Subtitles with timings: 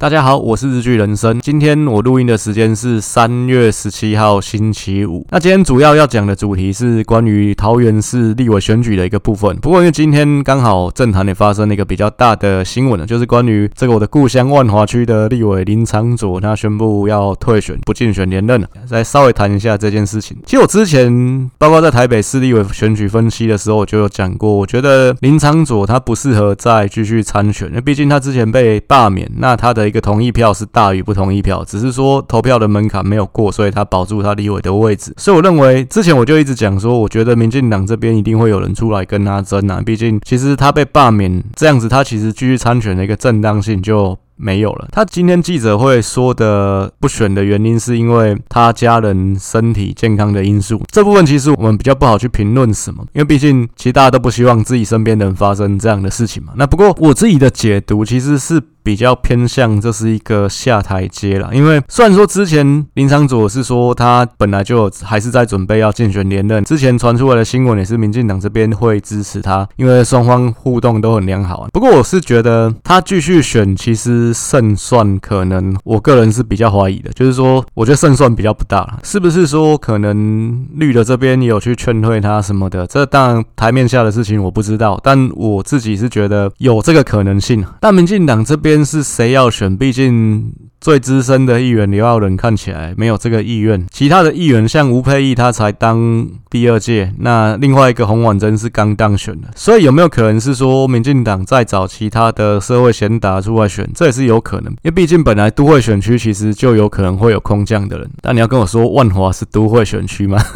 [0.00, 1.38] 大家好，我是日剧人生。
[1.40, 5.26] 今天我录音的时间是三月十七号星期五。
[5.28, 9.54] 那今天主要要讲的主题是关于桃园市立委选举的一个部分。
[9.58, 18.66] 不过因为今天刚好政坛也发生了一个比较大的新闻，就是关于这个我的故乡万华区的立委林昌佐，他宣布要退选，不竞选连任了。
[18.88, 20.34] 再稍微谈一下这件事情。
[20.46, 29.89] 其实我之前包括在台北市立委选举分析的时候，我就有讲过，我觉得林昌佐他不适合再继续参选，因为毕竟他之前被罢免，那他的。
[29.90, 35.12] 一个同意票是大于不同意票，只是说投票的门槛没有过，所以他保住他立委的位置。
[35.16, 39.82] 所以我认为之前我就一直讲说，我觉得民进党这边一定会有人出来跟他争啊。
[39.84, 44.88] 毕竟其实他被罢免这样子，他其实继续参选的一个正当性就没有了。
[44.92, 50.80] 他今天记者会说的不选的原因，是因为他家人身体健康的因素。
[50.92, 56.52] 这部分其实我们比较不好去评论什么，因为毕竟其实大家都不希望自己身边的人发生这样的事情嘛。
[56.56, 58.60] 那不过我自己的解读其实是。
[58.82, 71.68] 比较偏向这是一个下台阶了，因为虽然说之前林昶佐是说他本来就还是在准备要竞选连任，之前传出来的新闻也是民进党这边会支持他，因为双方互动都很良好啊。
[71.72, 82.86] 不过我是觉得他继续选，其实胜算可能我个人是比较怀疑的，就是说我觉得胜算比较不大了，是不是说可能绿的这边也有去劝退他什么的？
[82.86, 87.62] 这当然台面下的事情我不知道，但我自己是觉得有这个可能性。
[87.80, 88.69] 但民进党这边。
[88.84, 89.76] 是谁要选？
[89.76, 93.86] 毕竟最资深的议员刘耀仁看起来没有这个意愿。
[93.90, 97.12] 其他的议员像吴佩义，他才当第二届。
[97.18, 103.90] 那另外一个洪婉珍是刚当选的，所以有没有可能是说民进党再找其他的社会贤达出来选？
[103.94, 108.10] 这也是有可能，因为毕竟本来都会选区其实就有可能会有空降的人。
[108.22, 110.38] 但你要跟我说万华是都会选区吗？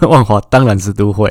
[0.08, 1.30] 万华当然是都会，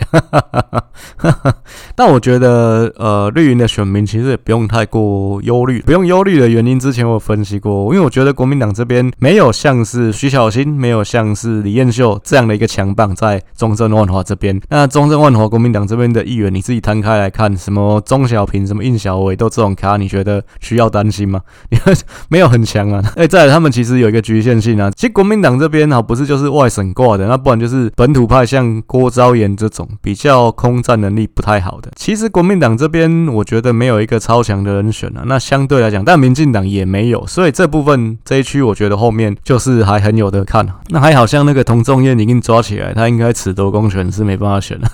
[1.95, 5.81] 但我觉得，呃，绿营的选民其实也不用太过忧虑。
[5.81, 14.59] 不用忧虑的原因，之前我分析过，因为我觉得国民党这边没有像是徐小新，没有像是李彦秀这样的一个强棒在中正万华这边。
[14.69, 21.41] 那中正万华国民党这边的议员，你自己摊开来看，什么钟小平、什么应小伟都这种咖，你觉得需要担心吗？
[21.69, 21.77] 你
[22.29, 23.03] 没有很强啊。
[23.15, 24.89] 哎，再来，他们其实有一个局限性啊。
[24.95, 28.45] 其实国民党这边啊，不是就是外省挂的，那不然就是本土派。
[28.55, 35.23] 像郭昭言这种比较空战能力不太好的，其实国民党这边我觉得没有一个超强的人选啊。
[35.25, 40.65] 那相对来讲，但民进党也没有，所以这部分这一区我觉得后面就是还很有得看。
[40.87, 44.89] 那还好像那个童仲彦已经抓起来，他应该褫夺公权是没办法选了。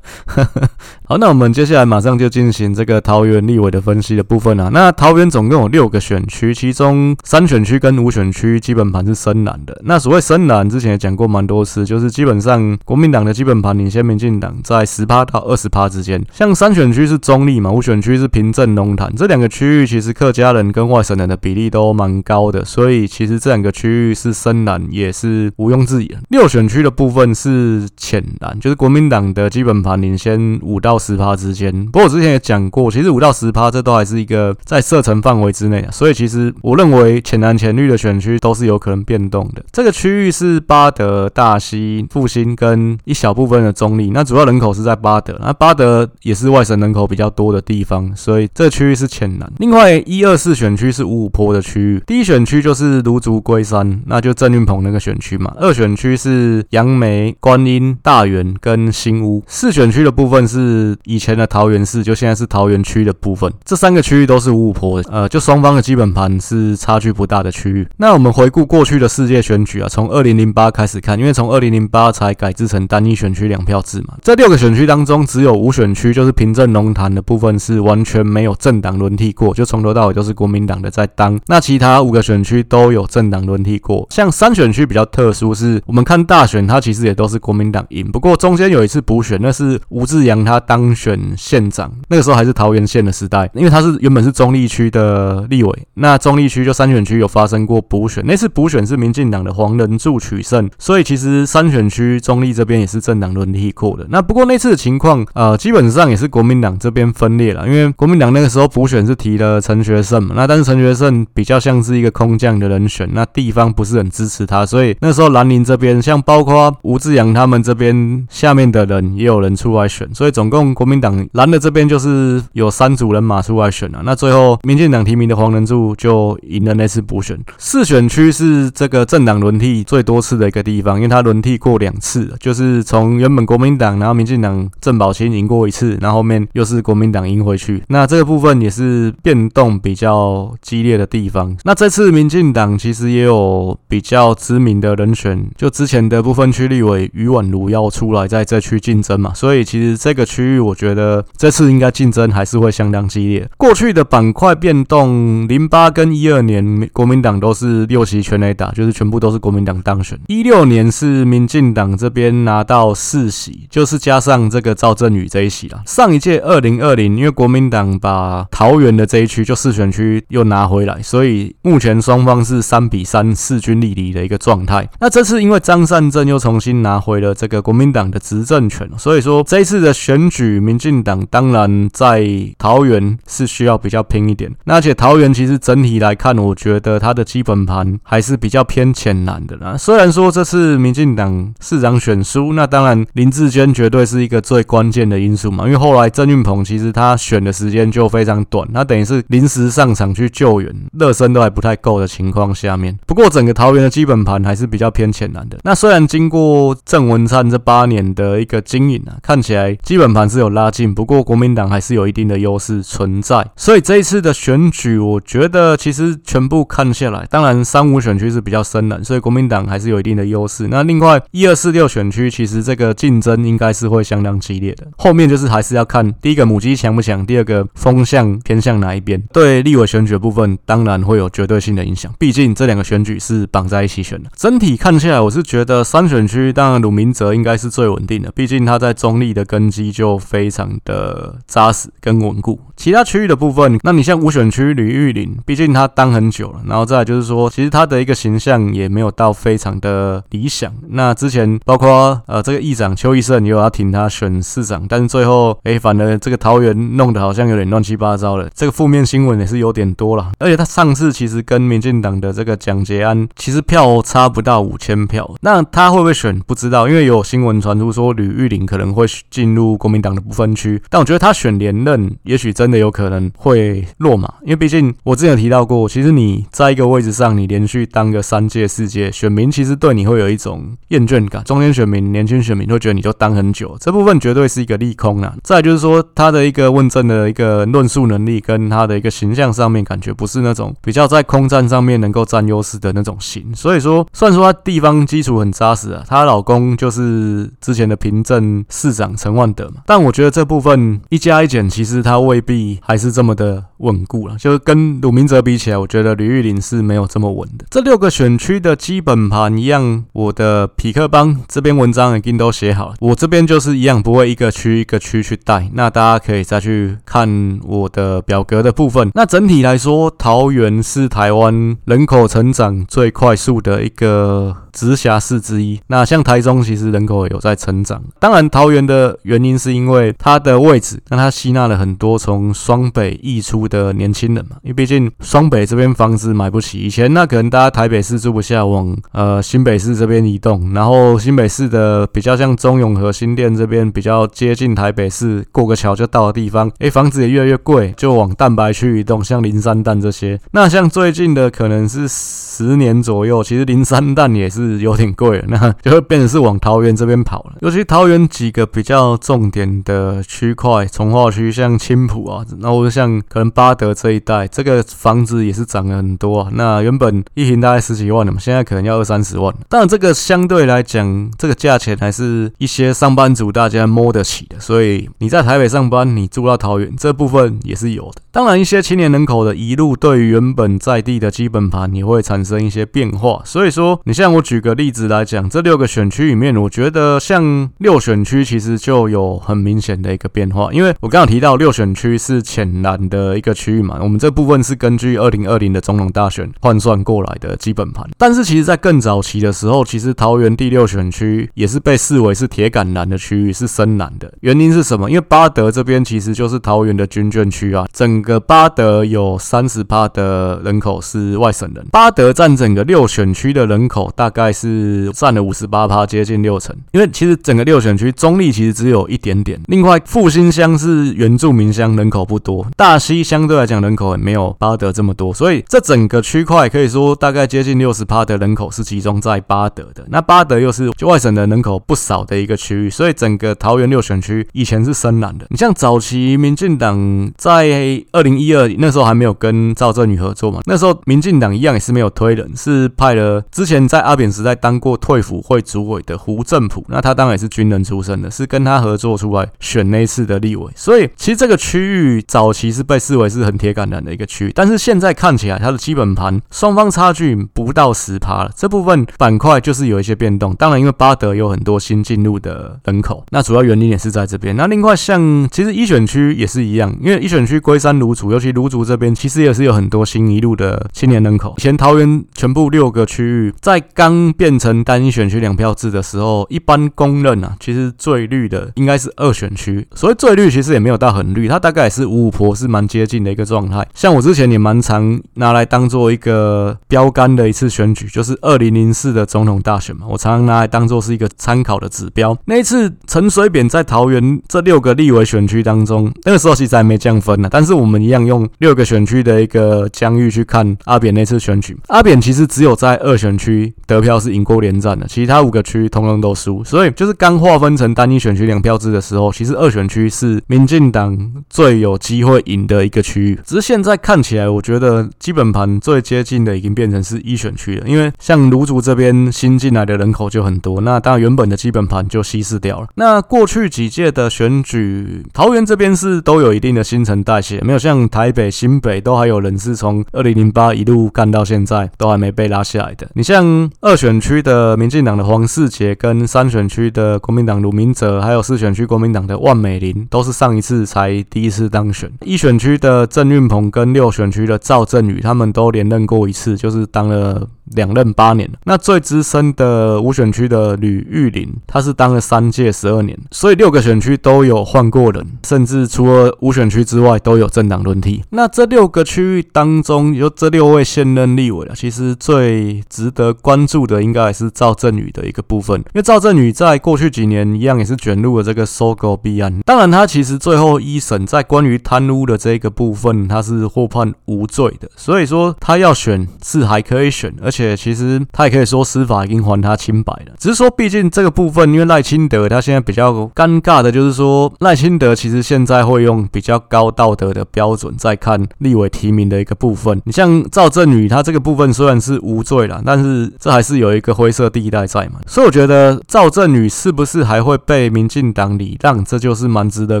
[1.12, 4.70] 好，那我们接下来马上就进行这个桃园立委的分析的部分啊。
[4.72, 9.78] 那桃园总共有六个选区，其中三选区跟五选区基本盘是深蓝的。
[9.84, 16.18] 那所谓深蓝，之前也讲过蛮多次，就是基本上国民党的基本盘领先民进党在十趴到二十趴之间。
[16.32, 26.10] 像三选区是中立嘛，五选区是平镇龙潭这两个区域，其实客家人跟外省人的比例都蛮高的，所以其实这两个区域是深蓝也是毋庸置疑。
[26.30, 30.98] 六选区的部分是浅蓝，就是国民党的基本盘领先五到。
[31.02, 39.62] 十趴之间，不过我之前也讲过，其实五到十趴这都还是一个在射程范围之内，所以其实我认为浅蓝浅绿的选区都是有可能变动的。
[39.72, 49.52] 这个区域是巴德、大溪、复兴跟一小部分的中立，那主要人口是在巴德，那巴德也是外省人口比较多的地方，所以这区域是浅蓝。
[49.58, 55.52] 另外一二四选区是五五坡的区域，第一选区就是芦竹龟山，那就郑运鹏那个选区嘛。
[55.56, 59.42] 二选区是杨梅、观音、大园跟新屋。
[59.46, 60.81] 四选区的部分是。
[61.04, 67.86] 以前的桃园市，就现在是桃园区的部分，这三个区域都是五五波的，呃，就双方的基本盘是差距不大的区域。
[67.96, 74.14] 那我们回顾过去的世界选举啊，从二零零八开始看，因为从二零零八才改制成单一选区两票制嘛。
[74.22, 81.38] 这六个选区当中，只有五选区，就是平镇龙潭的部分是完全没有政党轮替过，就从头到尾都是国民党的在当。
[81.46, 90.82] 那其他五个选区都有政党轮替过，像三选区比较特殊，是我们看大选，它其实也都是国民党赢，不过中间有一次补选，那是吴志扬他当。
[90.94, 104.06] 选县长，那个时候还是桃园县的时代，因为他是原本是中立区的立委，那中立区就三选区有发生过补选，那次补选是民进党的黄仁柱取胜，所以其实三选区中立这边也是政党轮替过的。
[104.10, 120.61] 那不过那次的情况，呃，基本上也是国民党这边分裂了，因为国民党那个时候补选是提了陈学圣嘛，那但是陈学圣比较像是一个空降的人选，那地方不是很支持他，所以那时候蓝宁这边像包括吴志扬他们这边下面的人也有人出来选，所以总共。
[120.62, 127.38] 动国民党蓝的这边就是有三组人马出来选了，那最后民进党提名的黄仁柱就赢了那次补选。
[127.58, 137.82] 四选区是这个政党轮替最多次的一个地方，因为他轮替过两次，就是从原本国民党，然后民进党郑宝清赢过一次，然后后面又是国民党赢回去。
[137.88, 141.56] 那这个部分也是变动比较激烈的地方。
[141.64, 153.48] 那这次民进党其实也有比较知名的人选，就之前的部分区立委余婉如要出来在这区竞争嘛，所以其实这个区域我觉得这次应该竞争还是会相当激烈。
[153.56, 160.18] 过去的板块变动，零八跟一二年国民党都是六席全垒打，就是全部都是国民党当选。
[160.28, 165.82] 一六年是民进党这边拿到四席，就是加上这个赵振宇这一席啦。
[165.86, 174.88] 上一届二零二零，因为国民党把桃园的这一区就四选区又拿回来，所以目前双方是三比三势均力敌的一个状态。
[175.00, 182.26] 那这次因为张善政又重新拿回了这个国民党的执政权，所以说这一次的选举，民进党当然在
[182.58, 184.50] 桃园是需要比较拼一点。
[184.64, 189.76] 那而且桃园其实整体来看，我觉得它的基本盘还是比较偏浅蓝的啦。
[189.76, 202.96] 虽然说这次民进党市长选输，那当然林志坚绝对是一个最关键的因素嘛，因为后来郑运鹏其实他选的时间就非常短，他等于是临时上场去救援，热身都还不太够的情况下面。
[203.06, 205.58] 不过整个桃园的基本盘还是比较偏浅蓝的。
[205.64, 213.46] 那虽然经过郑文灿这八年的一个经营啊，看起来基本盘是有拉近，不过国民党还是有一定的优势存在。
[213.56, 220.68] 所以这一次的选举，我觉得其实全部看下来，当然三五选区是比较深蓝，所以国民党还是有一定的优势。
[220.68, 224.86] 那另外一二四六选区，其实这个竞争应该是会相当激烈的。
[224.96, 229.22] 后面就是还是要看第一个母鸡强不强，第二个风向偏向哪一边。
[229.32, 234.30] 对立委选举的部分，当然会有绝对性的影响，毕竟这两个选举是绑在一起选的。
[234.36, 242.58] 整体看下来，我是觉得三选区，当然鲁明哲应该是最稳定的，毕竟他在中立的根基就非常的扎实跟稳固。
[242.76, 250.72] 其他区域的部分，那你像五选区吕玉玲，毕竟他当很久了，然后再来就是说，其实他的一个形象也没有到非常的理想。
[250.88, 260.32] 那之前包括呃这个议长邱义胜也有要挺他选市长，但是最后哎、反而这个桃园弄得好像有点乱七八糟了，这个负面新闻也是有点多了。
[260.38, 285.34] 而且他上次其实跟民进党的这个蒋捷安其实票差不到五千票，那他会不会选不知道，因为有新闻传出说吕玉玲可能会进入国民党的不分区，但我觉得他选连任也许真的有可能会落马，因为毕竟我之前有提到过，其实你在一个位置上，你连续当个三届四届，选民其实对你会有一种厌倦感，中间选民、年轻选民会觉得你就当很久，这部分绝对是一个利空啊。
[285.42, 304.36] 再就是说他的一个问政的一个论述能力跟他的一个形象上面，感觉不是那种比较在空战上面能够占优势的那种型，所以说虽然说他地方基础很扎实啊，她老公就是之前的平镇市长陈万德嘛，但我觉得这部分一加一减，其实它未必还是这么的稳固了。
[304.38, 307.64] 就是跟鲁明哲比起来，我觉得吕玉玲是没有这么稳的。
[307.70, 315.70] 这六个选区的基本盘一样，我的匹克邦这边文章已经都写好了，我这边就是一样，不会一个区一个区去带。
[315.74, 319.10] 那大家可以再去看我的表格的部分。
[319.14, 325.80] 那整体来说，桃园是台湾人口成长最快速的一个直辖市之一。
[325.88, 328.02] 那像台中，其实人口有在成长。
[328.18, 334.56] 当然，桃园的原因是因为它的位置，让它吸纳了很多从双北溢出的年轻人嘛。
[334.62, 340.72] 因为毕竟双北这边房子买不起，以前那可能大家台北市住不下，往呃新北市这边移动。
[340.74, 350.38] 然后新北市的比较像中永和新店这边比较接近台北市，过个桥就到的地方，哎，房子也越来越贵，就往蛋白区移动，像林三淡这些。
[350.50, 354.72] 那像最近的可能是十年左右，其实林三淡也是。
[354.82, 357.52] 有点贵了， 那就会变成是往桃园这边跑了。
[357.60, 366.48] 尤其桃园几个比较重点的区块，从化区像青埔啊，然后像可能八德这一带，这个房子也是涨了很多啊。
[366.52, 369.54] 那原本一坪大概十几万的嘛，现在可能要二三十万。
[369.68, 374.58] 当然，这个相对来讲，这个价钱还是一些上班族大家摸得起的。
[374.58, 378.22] 所以你在台北上班，你住到桃园这部分也是有的。
[378.32, 383.42] 当然，一些青年人口的移入，对于原本在地的基本盘也会产生一些变化。
[383.44, 398.08] 所以说，你像我举个例子来讲，这六个选区里面，我觉得像六选区其实就有很明显的一个变化，因为我刚刚提到六选区是浅蓝的一个个区域嘛，我们这部分是根据二零二零的总统大选换算过来的基本盘。
[398.16, 404.32] 但是其实，在更早期的时候，其实桃园第六选区也是被视为是铁杆蓝的区域，是深蓝的。
[404.40, 405.10] 原因是什么？
[405.10, 416.74] 因为巴德这边其实就是桃园的军眷区啊，整个巴德有三十趴的人口是外省人，巴德占整个六选区的人口大概是占了五十八趴，接近六成。
[416.92, 430.04] 因为其实整个六选区中立其实只有一点点，另外复兴乡是原住民乡，人口不多，大溪相对来讲人口也没有巴德这么多，所以这整个区块可以说大概接近六十趴的人口是集中在巴德的。
[430.10, 435.46] 那巴德又是外省的人口不少的一个区域，所以整个桃园六选区以前是深蓝的。
[435.48, 450.70] 你像早期民进党在二零一二那时候还没有跟赵正宇合作嘛，那时候民进党一样也是没有推人，是派了之前在阿扁时代当过退辅会主委的胡正甫，那他当然也是军人出身的，是跟他合作出来选那次的立委。
[450.76, 460.54] 所以其实这个区域早期是被视为也是很铁杆蓝的一个区域，但是现在看起来它的基本盘双方差距不到十趴了，这部分板块就是有一些变动。
[460.54, 464.56] 当然，因为八德有很多新进入的人口，那主要原因也是在这边。
[464.56, 471.54] 那另外像其实一选区也是一样，因为一选区龟山芦竹，尤其芦竹这边其实也是有很多新一路的青年人口。
[471.58, 479.86] 以前桃园全部六个区域在刚变成单一选区两票制的时候，一般公认啊，其实最绿的应该是二选区。
[479.94, 483.84] 所以最绿其实也没有到很绿，它大概也是五五波，是蛮接近的一个状态。
[483.94, 492.36] 像我之前也蛮常拿来当做一个标杆的一次选举，就是二零零四的总统大选嘛，我常常拿来当做是一个参考的指标。
[492.44, 501.76] 那一次陈水扁在桃园这六个立委选区当中，那个时候其实还没降分呢，但是我们一样用六个选区的一个疆域去看阿扁那次选举。
[501.88, 506.62] 阿扁其实只有在二选区得票是赢过连战的，其他五个区通通都输。
[506.64, 511.18] 所以就是刚划分成单一选区两票制的时候，其实二选区是民进党
[511.50, 513.38] 最有机会赢的一个区域。
[513.44, 522.88] 只是现在看起来，我觉得基本盘最接近的已经变成是一选区了，因为像卢竹这边新进来的人口就很多，那当然原本的基本盘就稀释掉了。
[522.94, 533.08] 那过去几届的选举，桃园这边是都有一定的新陈代谢，没有像台北、新北都还有人是从二零零八一路干到现在都还没被拉下来的。
[533.14, 542.10] 你像二选区的民进党的黄世杰，跟三选区的国民党卢明哲，还有四选区国民党的万美玲，都是上一次才第一次当选。
[542.22, 547.48] 一选区的郑运鹏跟六选区的赵振宇，他们都连任过一次，就是当了。
[547.74, 558.22] 两任八年，那最资深的五选区的吕玉玲，他是当了三届十二年，所以六个选区都有换过人，甚至除了五选区之外都有政党轮替。
[558.30, 577.76] 那这六个区域当中，有这六位现任立委啊，其实最值得关注的应该还是赵振宇的一个部分，因为赵振宇在过去几年一样也是卷入了这个 SOGO 弊案，当然他其实最后一审在关于贪污的这个部部分，他是获判无罪的，所以说他要选是还可以选，而且。
[577.82, 590.00] 其实他也可以说司法已经还他清白了，只是说毕竟这个部分，因为赖清德他现在比较尴尬的就是说，赖清德其实现在会用比较高道德的标准在看立委提名的一个部分。
[590.04, 595.18] 你像赵正宇，他这个部分虽然是无罪了，但是这还是有一个灰色地带在嘛。
[595.26, 600.00] 所以我觉得赵正宇是不是还会被民进党礼让，这就是蛮值得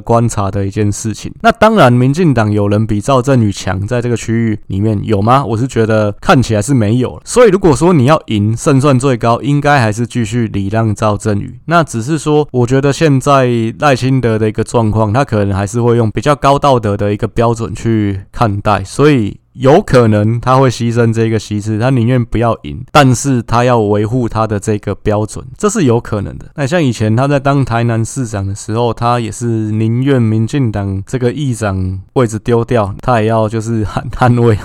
[0.00, 1.32] 观察的一件事情。
[1.42, 5.44] 那当然，民进党有人比赵振宇强，在这个区域里面有吗？
[5.44, 7.22] 我是觉得看起来是没有了。
[7.24, 7.52] 所以。
[7.52, 11.60] 如果说你要赢，胜算最高，应该还是继续礼让赵振宇。
[11.66, 13.46] 那只是说，我觉得现在
[13.78, 19.41] 赖清德的一个状况，他可能还是会用比较高道德的一个标准去看待，所以。
[19.54, 26.46] 有可能他会牺牲这个席次，他宁愿不要赢，但是他要维护他的这个标准，这是有可能的。
[26.54, 34.58] 那像以前他在当台南市长的时候，他也是宁愿民进党这个议长位置丢掉，他也要就是捍捍卫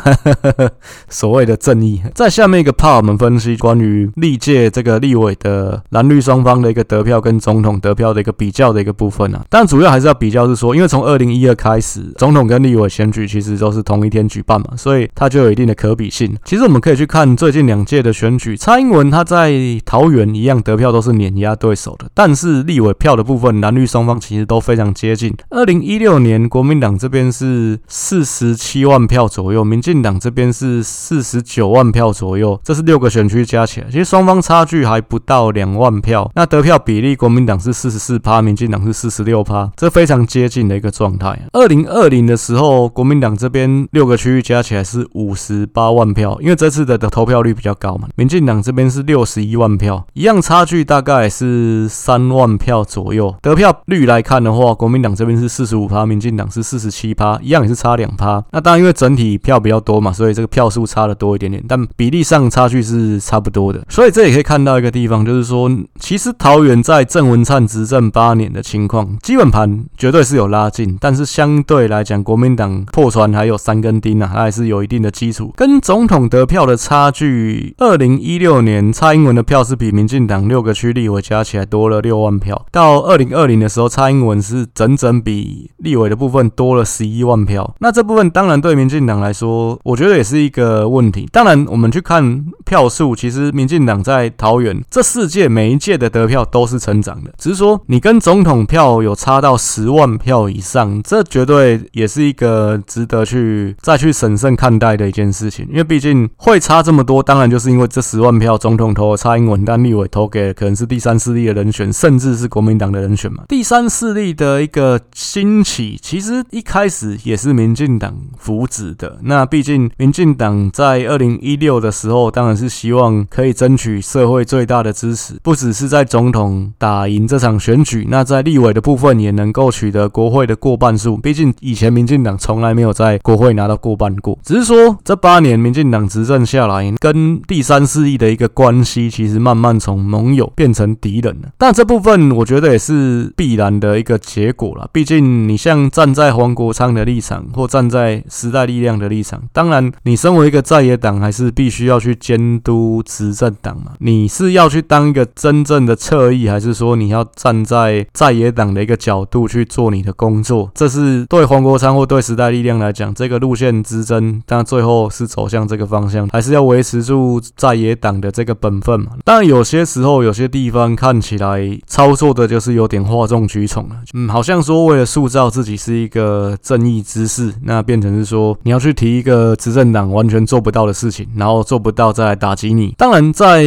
[1.10, 2.01] 所谓的正义。
[2.15, 9.46] 在下面一个 part，我们分析关于历届这个立委的蓝绿双方的一个得票跟总统得票的一个比较的一个部分啊。
[9.50, 14.67] 但主要还是要比较是说，因为从二零一二开始，总统跟立委选举其实都是同一天举办嘛。
[14.77, 16.38] 所以它就有一定的可比性。
[16.46, 19.51] 其实我们可以去看最近两届的选举，蔡英文他在
[19.86, 25.34] 桃园一样得票都是碾压对手的，但是立委票的部分，蓝绿双方其实都非常接近。
[25.50, 36.29] 二零一六年国民党这边是四十七万票左右，民进党这边是四十九万票左右，这是六个选区加起来，其实双方差距还不到两万票。
[36.36, 41.39] 那得票比例，国民党是四十四趴，民进党是四十六趴，这非常接近的一个状态。
[41.53, 44.88] 二零二零的时候，国民党这边六个区域加起来。
[44.88, 48.07] 是五十八万票，因为这次的的投票率比较高嘛。
[48.15, 53.36] 民进党这边是六十一万票，一样差距大概是三万票左右。
[53.41, 58.41] 得票率来看的话，国民党这边是四十五趴，民进党是四十七趴，一样也是差两趴。
[58.51, 63.86] 那当然，因为整体票比较多嘛，所以这个票数差的多一点点，但比例上差距是差不多的。
[63.89, 65.69] 所以这也可以看到一个地方，就是说，
[66.00, 75.54] 其实桃园在郑文灿执政八年的情况，基本盘绝对是有拉近，但是相对来讲，国民党破船还有三根钉啊，还是是有一定的基础。
[75.56, 87.76] 跟总统得票的差距，二零一六年蔡英文的票是比民进党六个区立委加起来多了六万票，到二零二零的时候，蔡英文是整整比立委的部分多了十一万票。
[87.80, 91.28] 那这部分当然对民进党来说，我觉得也是一个问题。
[91.32, 105.68] 当然，我们去看票数，其实民进党在桃园这四届每一届的得票都是成长的，只是说你跟总统票有差到十万票以上，这绝对也是一个值得去再去审慎看待的一件事情。
[105.70, 113.44] 因为毕竟会差这么多，当然就是因为这十万票总统投了蔡英文，但立委投给可能是第三势力的人选，甚至是国民党的人选嘛。
[113.48, 119.20] 第三势力的一个兴起，其实一开始也是民进党扶植的。
[119.24, 131.18] 那毕竟民进党在二零一六的时候，当然是希望可以争取社会最大的支持，不只是在总统打赢这场选举，那在立委的部分也能够取得国会的过半数。
[131.18, 141.50] 毕竟以前民进党从来没有在国会拿到过半过，只是说这八年民进党执政下来，跟第三势力的一个关系，其实慢慢从盟友变成敌人了。
[141.58, 144.89] 但这部分我觉得也是必然的一个结果了。
[144.91, 153.94] 毕竟你像站在黄国昌的立场，或站在时代力量的立场，当然你身为一个在野党，还是必须要去监督执政党嘛。
[154.00, 160.72] 你是要去当一个真正的侧翼，还是说你要站在在野党的一个角度去做你的工作？
[160.74, 169.13] 这是对黄国昌或对时代力量来讲，这个路线之争，但最后是走向这个方向，还是要维持住在野党的这个本分嘛？
[169.24, 173.96] 当然有些时候，有些地方看起来操作的就是有点哗众取宠了。
[174.13, 182.93] 嗯，好像说为了塑造自己是一个正义之士，那变成是说你要去提一个执政党完全做不到的事情，然后做不到再来打击你。
[182.98, 183.63] 当然，在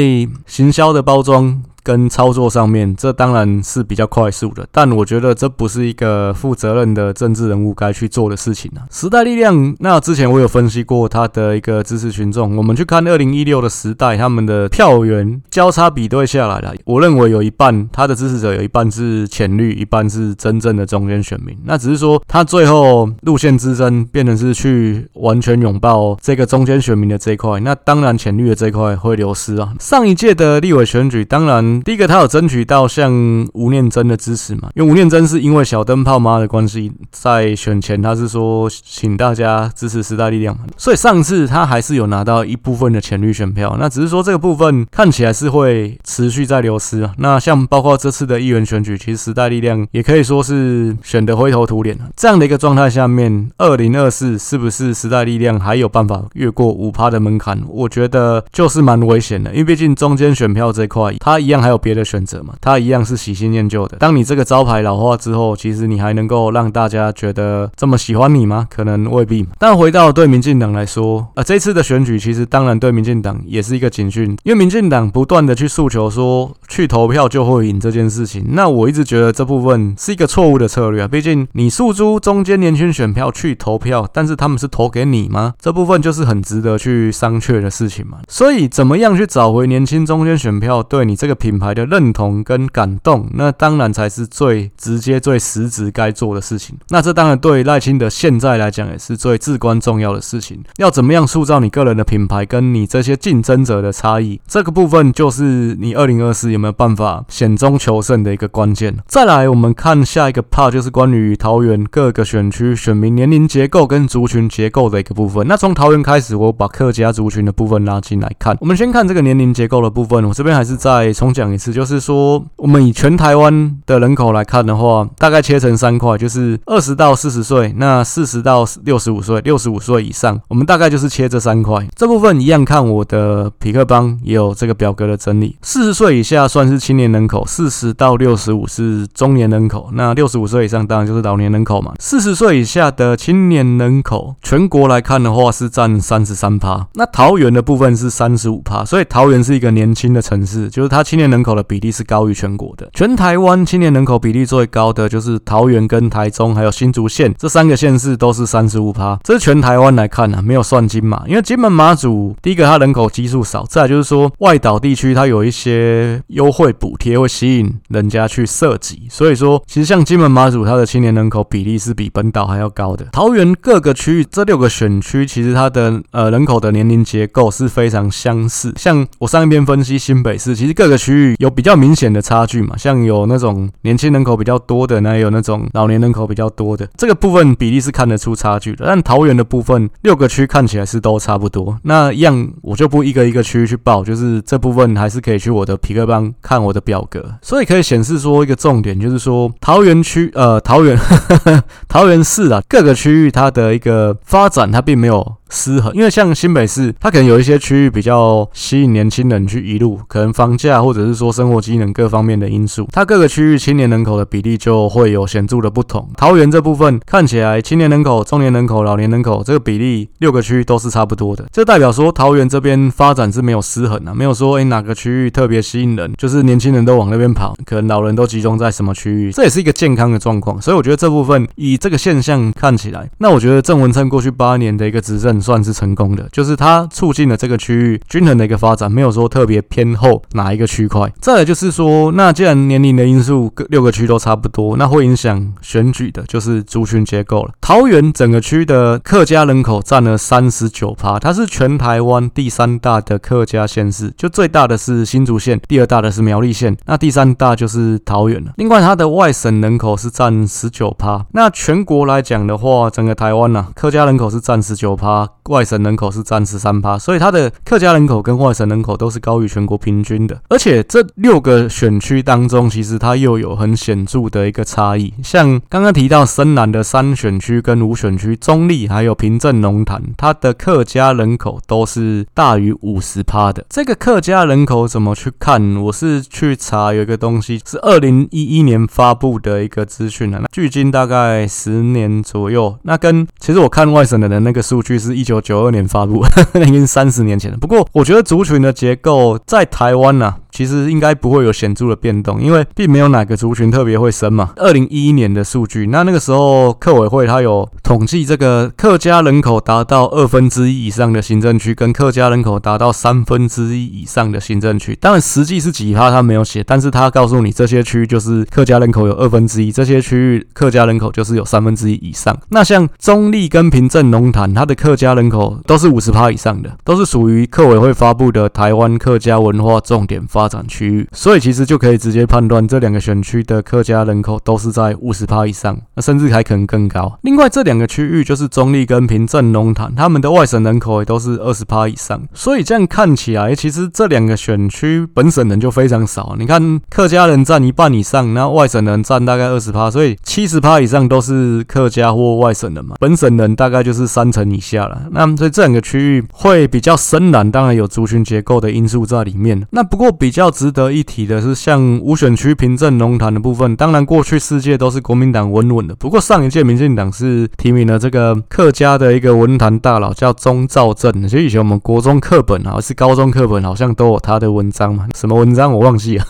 [0.47, 1.63] 行销的包装。
[1.83, 8.85] 跟操作上面，这当然是比较快速的，但我觉得这不是一个负责任的政治人物该去做的事情啊。
[8.91, 21.57] 时代力量，那之前我有分析过他的一个支持群众，我们去看二零一六的时代，他们的票源交叉比对下来了，我认为有一半他的支持者有一半是浅绿，一半是真正的中间选民。
[21.65, 29.73] 那只是说他最后路线之争变成是去完全拥抱这个中间选民的这一块，那当然浅绿的这一块会流失啊。
[29.79, 31.70] 上一届的立委选举，当然。
[31.83, 33.13] 第一个，他有争取到像
[33.53, 34.71] 吴念真的支持嘛？
[34.75, 43.77] 因为吴念真是因为小灯泡妈的关系，在选前他是说请大家支持时代力量嘛，所以上次他还是有拿到一部分的潜力选票。
[43.79, 47.13] 那只是说这个部分看起来是会持续在流失啊。
[47.19, 51.97] 那像包括这次的议员选举，其实时代力量也可以说是选得灰头土脸。
[52.17, 57.63] 这样的一个状态下面，二零二四是不是时代力量还有办法越过五趴的门槛？
[57.69, 61.60] 我觉得就是蛮危险的，因为毕竟中间选票这块，他一样。
[61.61, 62.55] 还有别的选择嘛？
[62.61, 63.97] 他一样是喜新厌旧的。
[63.99, 68.67] 当你这个招牌老化之后，其实你还能够让大家觉得这么喜欢你吗？
[68.71, 69.47] 可能未必。
[69.59, 78.45] 但回到对民进党来说，呃，这次的选举其实当然对民进党也是一个警讯，因为民进党不断的去诉求说去投票就会赢这件事情。
[78.51, 81.09] 那我一直觉得这部分是一个错误的策略啊。
[81.09, 85.55] 毕竟你诉诸中间年轻选票去投票，但是他们是投给你吗？
[85.61, 88.19] 这部分就是很值得去商榷的事情嘛。
[88.29, 96.77] 所以怎么样去找回年轻中间选票，对你这个平品牌的认同跟感动，那当然才是最直接、最实质该做的事情。
[96.91, 100.63] 那这当然对赖清德现在来讲也是最至关重要的事情。
[100.77, 108.97] 要怎么样塑造你个人的品牌，跟你这些竞争者的差异，这个部分就是你二零二四有没有办法险中求胜的一个关键。
[109.09, 115.45] 再来，我们看下一个 part，就是关于桃园各个选区选民年龄结构跟族群结构的一个部分。
[115.49, 118.57] 那从桃园开始，我把客家族群的部分拉进来看。
[118.61, 131.89] 我们先看这个年龄结构的部分，我这边还是在从讲一次，就是说，我们以全台湾的人口来看的话，大概切成三块，就是二十到四十岁，那四十到六十五岁，六十五岁以上，我们大概就是切这三块。
[131.97, 135.57] 这部分一样看我的匹克邦也有这个表格的整理。
[135.63, 141.95] 四十岁以下算是青年人口，四十到六十五是中年人口，那六十五岁以上当然就是老年人口嘛。
[141.99, 151.30] 四十岁以下的青年人口，全国来看的话是占三十三趴，那桃园的部分是三十五趴，所以桃园是一个年轻的城市，就是它青年。
[151.31, 152.91] 人口的比例是高于全国的。
[152.93, 159.19] 全台湾青年人口比例最高的就是桃园跟台中，还有新竹县这三个县市都是三十五趴。
[159.23, 173.07] 这是全台湾来看啊，没有算金马，因为金门马祖第一个它人口基数少，再来就是说外岛地区它有一些优惠补贴会吸引人家去涉及，所以说其实像金门马祖它的青年人口比例是比本岛还要高的。
[173.13, 188.85] 桃园各个区域这六个选区其实它的呃人口的年龄结构是非常相似，像我上一篇分析新北市，其实各个区域有比较明显的差距嘛，像有那种年轻人口比较多的，那有那种老年人口比较多的，这个部分比例是看得出差距的。
[188.87, 200.99] 但桃园的部分六个区看起来是都差不多，那一样我就不一个一个区域去报，就是这部分还是可以去我的皮克邦看我的表格，所以可以显示说一个重点，就是说桃园区呃桃园
[201.89, 205.37] 桃园市啊各个区域它的一个发展它并没有。
[205.51, 216.09] 失衡，因为像新北市，它可能有一些区域比较吸引年轻人去移入，可能房价或者是说生活机能各方面的因素，它各个区域青年人口的比例就会有显著的不同。
[216.17, 230.63] 桃园这部分看起来青年人口、中年人口、老年人口这个比例六个区域都是差不多的，这代表说桃园这边发展是没有失衡啊，没有说诶哪个区域特别吸引人，就是年轻人都往那边跑，可能老人都集中在什么区域，这也是一个健康的状况。
[230.63, 235.40] 所以我觉得这部分以这个现象看起来，那我觉得郑文灿过去八年的一个执政。
[235.41, 241.11] 算是成功的，就是它促进了这个区域均衡的一个发展，没有说特别偏后哪一个区块。
[241.21, 247.53] 再来就是说，那既然年龄的因素六个区都差不多，那会影响选举的就是族群结构了。
[247.61, 258.53] 桃园整个区的客家人口占了三十九趴，它是全台湾第三大的客家县市，就最大的是新竹县，第二大的是苗栗县，那第三大就是桃园了。
[258.57, 261.25] 另外，它的外省人口是占十九趴。
[261.33, 265.29] 那全国来讲的话，整个台湾呢、啊，客家人口是占十九趴。
[265.49, 270.41] 外省人口是占十三趴，所以它的客家人口跟外省人口都是高于全国平均的。
[270.49, 275.13] 而且这六个选区当中，其实它又有很显著的一个差异。
[275.23, 283.65] 像刚刚提到深蓝的三选区跟五选区，中立还有平镇龙潭，它的客家人口都是大于五十趴的。
[283.69, 285.77] 这个客家人口怎么去看？
[285.77, 292.77] 我是去查有一个东西是二零一一年发布的一个资讯啊，那距今大概十年左右。
[292.83, 295.20] 那跟其实我看外省的人那个数据是。
[295.21, 297.57] 一九九二年发布， 那已经三十年前了。
[297.59, 304.53] 不过，我觉得族群的结构在台湾呢、其实应该不会有显著的变动，因为并没有哪个族群特别会生嘛。
[304.57, 314.97] 二零一一年的数据，那那个时候客委会它有统计这个客家人口达到二分之一以上的行政区，跟客家人口达到三分之一以上的行政区。
[315.01, 322.37] 当然实际是几趴他没有写，但是他告诉你这些区域就是客家人口有二分之一，这些区域客家人口就是有三分之一以上。
[322.49, 337.17] 那像中坜跟平镇龙潭，它的客家人口都是五十趴以上的，都是属于客委会发布的台湾客家文化重点发展区域，所以其实就可以直接判断这两个选区的客家人口都是在五十趴以上，那甚至还可能更高。
[337.23, 346.35] 另外这两个区域就是中坜跟平镇龙潭，他们的外省人口也都是二十趴以上，所以这样看起来，其实这两个选区本省人就非常少。
[346.39, 355.03] 你看客家人占一半以上，那外省人占大概二十趴，所以七十趴以上都是客家或外省人嘛，本省人大概就是三成以下了。
[355.11, 359.67] 那所以这两个区域会比较深蓝，当然有族群结构的因素在里面。
[359.71, 360.30] 那不过比。
[360.31, 365.95] 比较值得一提的是，像五选区平镇龙潭的部分，当然过去四届都是国民党稳稳的。
[365.97, 371.11] 不过上一届民进党是提名了这个客家的一个文坛大佬，叫钟肇政。
[371.27, 375.09] 其实以前我们国中课本啊，是高中课本，好像都有他的文章嘛。
[375.19, 376.25] 什么文章我忘记了，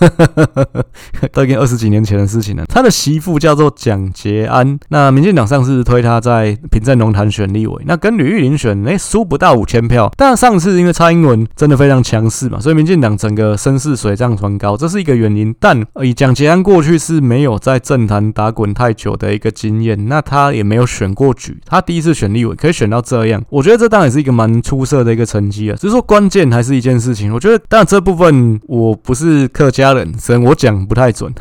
[1.35, 2.65] 都已经二十几年前的事情了。
[2.65, 10.11] 他的媳妇叫做蒋捷安，那民进党上次推他在平镇龙潭选立委，那跟吕玉玲选，哎，输不到五千票。
[10.17, 13.90] 但上次因为蔡英文真的非常强势嘛，所以民进党整个声势。
[13.91, 15.55] 是水涨船高，这是一个原因。
[15.59, 25.77] 但以蒋捷安过去是没有在政坛打滚太久的一个经验，那他也没有选过举，他第一次选立委可以选到这样，我觉得这当然也是一个蛮出色的一个成绩啊。
[25.77, 31.33] 只是说关键还是一件事情，我觉得当然这部分我不是客家人，所以我讲不太准。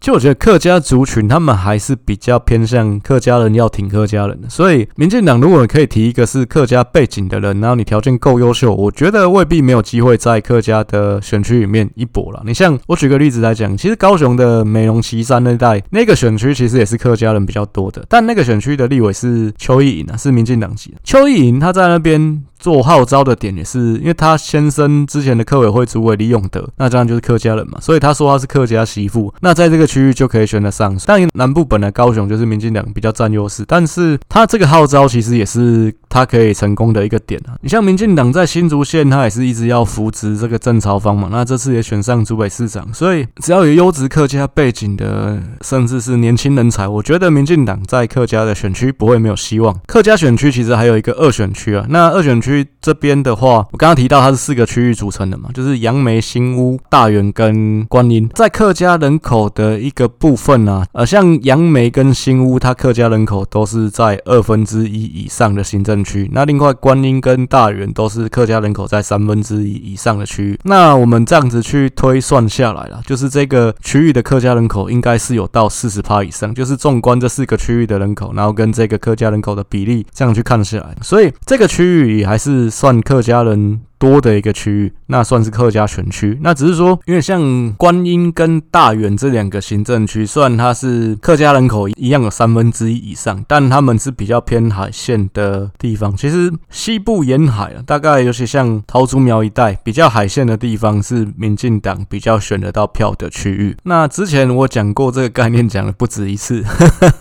[0.00, 10.16] 就我觉得客家族群他们还是比较偏向客家人要挺客家人，所以民进党如果可以提一个是客家背景的人，然后你条件够优秀，我觉得未必没有机会。
[10.28, 12.42] 在客家的选区里面一搏了。
[12.44, 20.94] 你像我举个例子来讲，其实高雄的美浓旗山那一带那个选区其实也是客家人比较多的，但那个选区的立委是邱意莹啊，是民进党籍。
[21.02, 22.44] 邱意莹他在那边。
[22.58, 30.96] 做号召的点也是，因为他先生之前的客委会主委李永德，那这样就是客家人嘛，所以他说他是客家媳妇，那在这个区域就可以选得上。
[31.06, 37.54] 但南部本来高雄就是民进党比较占优势，但是他这个号召其实也是他可以成功的一个点啊。
[37.60, 49.78] 你像民进党在新竹县，他也是一直要扶植这个郑朝方嘛，那这次也选上竹北市长，所以只要有优质客家背景的，甚至是年轻人才，我觉得民进党在客家的选区不会没有希望。
[49.86, 70.58] 客家选区其实还有一个二选区啊，那二选区区这边的话，我刚刚提到它是四个区域组成的嘛，就是杨梅、新屋、大园跟观音，在客家人口的一个部分啊，呃，像杨梅跟新屋，它客家人口都是在二分之一以上的行政区，那另外观音跟大园都是客家人口在三分之一以上的区域。
[70.64, 86.38] 那我们这样子去推算下来了，就是这个区域的客家人口应该是有到四十趴以上，就是纵观这四个区域的人口，然后跟这个客家人口的比例这样去看下来，所以这个区域也还是算客家人多的一个区域，那算是客家选区。
[86.40, 96.16] 那只是说，因为像观音跟大园这两个行政区，虽然它是客家人口一样有三分之一以上，但他们是比较偏海线的地方。
[96.16, 103.76] 其实西部沿海啊，大概尤其像桃竹苗一带比较海线的地方，是民进党比较选得到票的区域。
[103.82, 106.62] 那之前我讲过这个概念，讲了不止一次，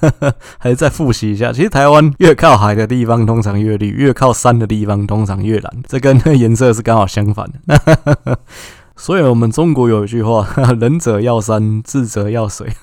[0.59, 1.51] 还是再复习一下。
[1.51, 5.73] 其实台湾越靠海的地方通常越绿，越靠山的地方通常越蓝。
[5.87, 6.66] 这跟颜色。
[6.67, 8.38] 这是刚好相反的，
[8.97, 10.45] 所以我们中国有一句话
[10.82, 12.67] ：“仁者要山，智者要水。”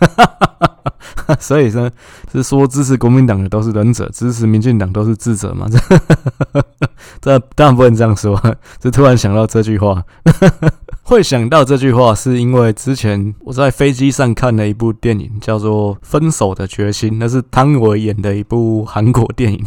[1.38, 1.90] 所以呢，
[2.32, 5.66] 是说支持国民党的都是仁者，支持民进党都是智者嘛？
[7.20, 8.40] 这当然不能这样说，
[8.80, 10.02] 就突然想到这句话。
[11.06, 19.62] 会想到这句话，是因为之前我在飞机上看了一部电影，叫做《分手的决心》，那是汤唯演的一部韩国电影。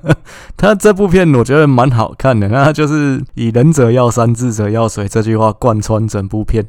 [0.56, 6.66] 他这部片我觉得蛮好看的，那就是以“仁者要山，智者要水”这句话贯穿整部片。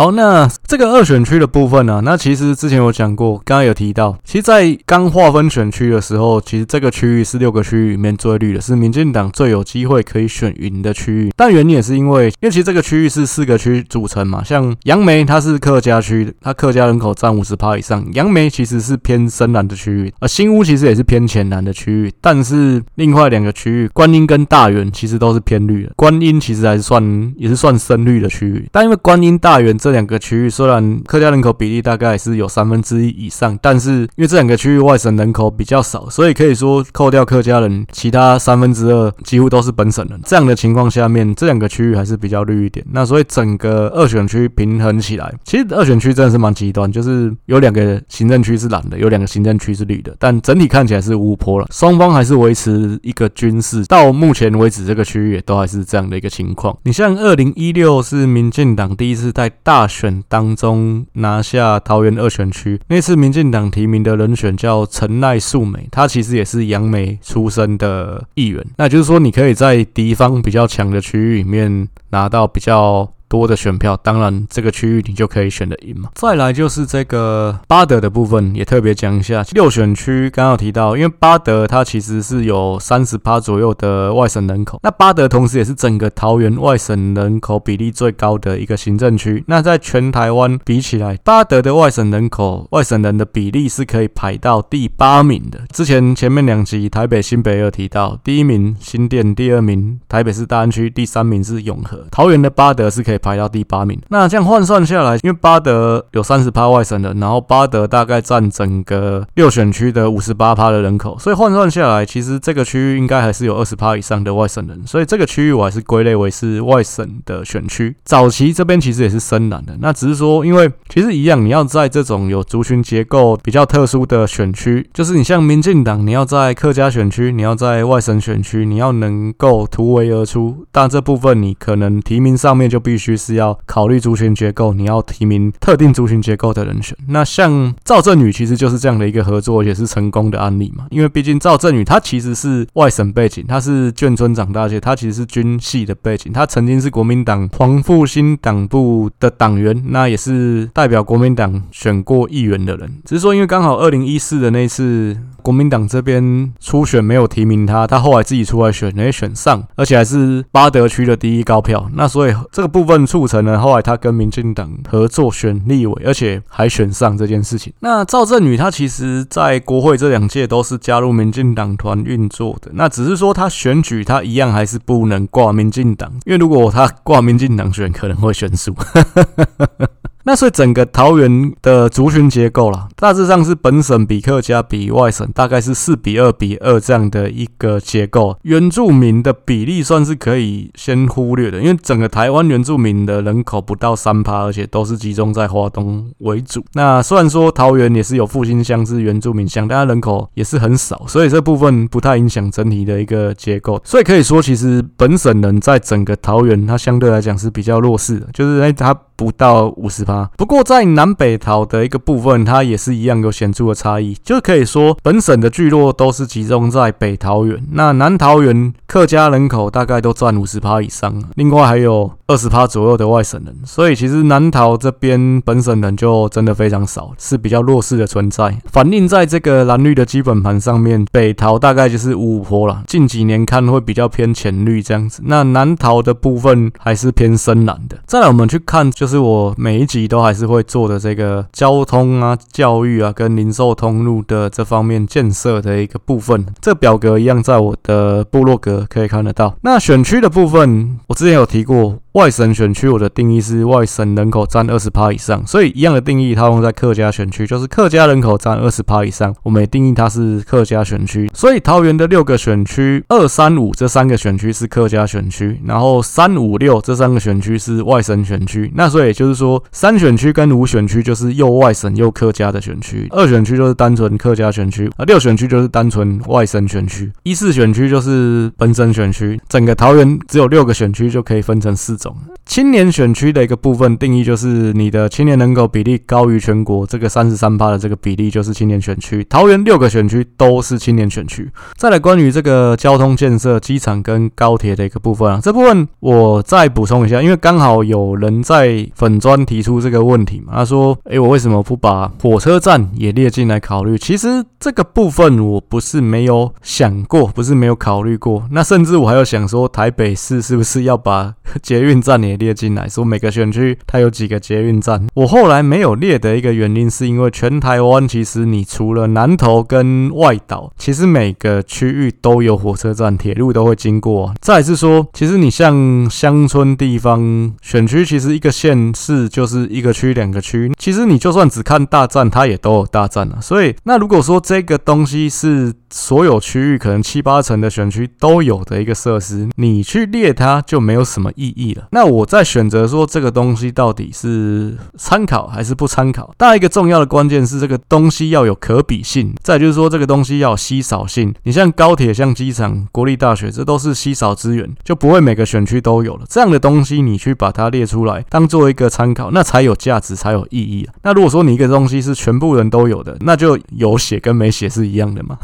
[0.00, 2.00] 好，那这个二选区的部分呢、啊？
[2.02, 11.30] 那其实之前有讲过，刚刚有提到，其实，在刚划分选区的时候，其实这个区域是六个区域里面最绿的，是民进党最有机会可以选赢的区域。
[11.36, 22.10] 但原因也是因为，因为其实这个区域是四个区组成嘛，像杨梅它是客家区，它客家人口占五十趴以上，杨梅其实是偏深蓝的区域，而新屋其实也是偏浅蓝的区域。
[22.22, 40.20] 但是另外两个区域，观音跟大园其实都是偏绿的，观音其实还是算也是算深绿的区域，但因为观音大园这这两个区域虽然客家人口比例大概是有三分之一以上，但是因为这两个区域外省人口比较少，所以可以说扣掉客家人，其他三分之二几乎都是本省人。
[40.24, 42.86] 这样的情况下面，这两个区域还是比较绿一点。
[42.92, 51.66] 那所以整个二选区平衡起来，其实二选区真的是蛮极端，就是有两个行政区是蓝的，有两个行政区是绿的，但整体看起来是乌坡了。
[51.72, 56.78] 双方还是维持一个均势，到目前为止这个区域也都还是这样的一个情况。
[56.84, 76.10] 你像二零一六是民进党第一次在大选当中拿下桃园二选区，那次民进党提名的人选叫陈赖素美，她其实也是杨梅出身的议员，那就是说你可以在敌方比较强的区域里面拿到比较多的选票，当然这个区域你就可以选得赢嘛。
[76.14, 79.44] 再来就是这个八德的部分，也特别讲一下。
[79.52, 89.44] 六选区刚刚提到，因为八德它其实是有三十趴左右的外省人口，那八德同时也是整个桃园外省人口比例最高的一个行政区。
[89.46, 95.60] 那在全台湾比起来，八德的外省人口外省人的比例是可以排到第八名的。
[95.72, 102.04] 之前前面两集台北新北有提到，第一名新店，第二名台北市大安区，第三名是永和。
[102.10, 103.19] 桃园的八德是可以。
[103.20, 117.94] 排到第八名，那这样换算下来，因为巴德有三十趴外省人，然后巴德大概占整个六选区的五十八趴的人口，所以换算下来，其实这个区域应该还是有二十趴以上的外省人，所以这个区域我还是归类为是外省的选区。
[118.04, 133.09] 早期这边其实也是深蓝的，那只是说，因为其实一样，你要在这种有族群结构比较特殊的选区，就是你像民进党，你要在客家选区，你要在外省选区，你要能够突围而出，但这部分你可能提名上面就必须。
[133.10, 136.96] 就是要考虑族群结构，你要提名特定族群结构的人选。
[137.08, 140.86] 那像赵正宇其实就是这样的一个合作，也是成功的案例嘛。
[140.90, 152.90] 因为毕竟赵正宇他其实是外省背景，他是眷村长大，而且他其实是军系的背景，他曾经是国民党黄复兴党部的党员，那也是代表国民党选过议员的人。
[153.04, 155.16] 只是说，因为刚好二零一四的那次。
[155.40, 161.90] 国民党这边初选没有提名他，他后来自己出来选，也选上，而且还是八德区的第一高票。
[161.94, 167.72] 那所以这个部分促成了后来他跟民进党合作选立委，而且还选上这件事情。
[167.80, 178.74] 那赵正宇他其实在国会这两届都是加入民进党团运作的，那只是说他选举他一样还是不能挂民进党，因为如果他挂民进党选，可能会选输。
[180.22, 188.36] 那所以整个桃园的族群结构啦，大致上是本省比客家比外省，大概是四比二比二这样的一个结构。
[188.42, 196.62] 原住民的比例算是可以先忽略的，因为整个台湾原住民的人口不到三趴，而且都是集中在花东为主。
[196.74, 203.80] 那虽然说桃园也是有复兴乡是原住民乡，但它人口也是很少，所以这部分不太影响整体的一个结构。
[203.82, 208.94] 所以可以说，其实本省人在整个桃园，它相对来讲是比较弱势的，就是哎它。
[209.20, 214.16] 不到五十趴，不过在南北桃的一个部分，它也是一样有显著的差异。
[214.24, 228.58] 就可以说，本省的聚落都是集中在北桃园，那南桃园客家人口大概都占五十趴以上，另外还有二十趴左右的外省人，所以其实南桃这边本省人就真的非常少，是比较弱势的存在。
[228.66, 235.22] 反映在这个蓝绿的基本盘上面，北桃大概就是五五坡了，近几年看会比较偏浅绿这样子。
[235.24, 237.96] 那南桃的部分还是偏深蓝的。
[238.06, 239.20] 再来，我们去看就是。
[239.20, 249.54] 我每一集都还是会做的这个交通啊、教育啊跟零售通路的这方面建设的一个部分，这表格一样在我的部落格可以看得到。
[249.62, 251.99] 那选区的部分，我之前有提过。
[252.14, 261.30] 外省选区，我的定义是外省人口占二十趴以上，所以一样的定义，它用在客家选区，就是客家人口占二十趴以上，我们也定义它是客家选区。
[261.32, 268.72] 所以桃园的六个选区，二三五这三个选区是客家选区，然后三五六这三个选区是外省选区。
[268.74, 279.40] 那所以也就是说，三选区跟五选区就是又外省又客家的选区，二选区就是单纯客家选区，而六选区就是单纯外省选区，一四选区就是本省选区。
[279.48, 281.99] 整个桃园只有六个选区就可以分成四。
[282.00, 289.24] 种青年选区的一个部分定义就是你的青年人口比例高于全国这个三十三趴的这个比例就是青年选区。
[289.24, 291.48] 桃园六个选区都是青年选区。
[291.76, 308.44] 再来关于这个交通建设、机场跟高铁的一个部分啊，这部分我再补充一下，因为刚好有人在粉砖提出这个问题嘛，他说：“诶，我为什么不把火车站也列进来考虑？”其实这个部分我不是没有想过，不是没有考虑过。
[308.50, 315.04] 那甚至我还有想说，台北市是不是要把 捷运运站也列进来，说每个选区它有几个捷运站。
[315.14, 324.32] 我后来没有列的一个原因，是因为全台湾其实你除了南投跟外岛，其实每个区域都有火车站，铁路都会经过。
[324.40, 333.40] 再是说，其实你像乡村地方选区，其实一个县市就是一个区两个区，其实你就算只看大站，它也都有大站啊。
[333.40, 341.79] 所以，那如果说这个东西是所有区域可能七八成的选区都有的一个设施，你去列它就没有什么意义了。
[341.90, 351.34] 那我在选择说这个东西到底是参考还是不参考，当然一个重要的关键是这个东西要有可比性，再就是说这个东西要稀少性。
[351.42, 356.24] 你像高铁、像机场、国立大学，这都是稀少资源，就不会每个选区都有了。
[356.28, 360.94] 这样的东西你去把它列出来当做一个参考，那才有价值，才有意义啊。
[361.02, 365.38] 那如果说你一个东西是全部人都有的，那就有写跟没写是一样的嘛。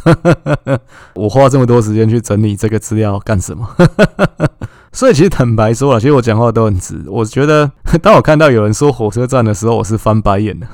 [1.14, 3.68] 我花这么多时间去整理这个资料干什么？
[4.96, 7.04] 所以其实坦白说了，其实我讲话都很直。
[7.06, 10.66] 我觉得 当我看到有人说火车站的时候，我是翻白眼的。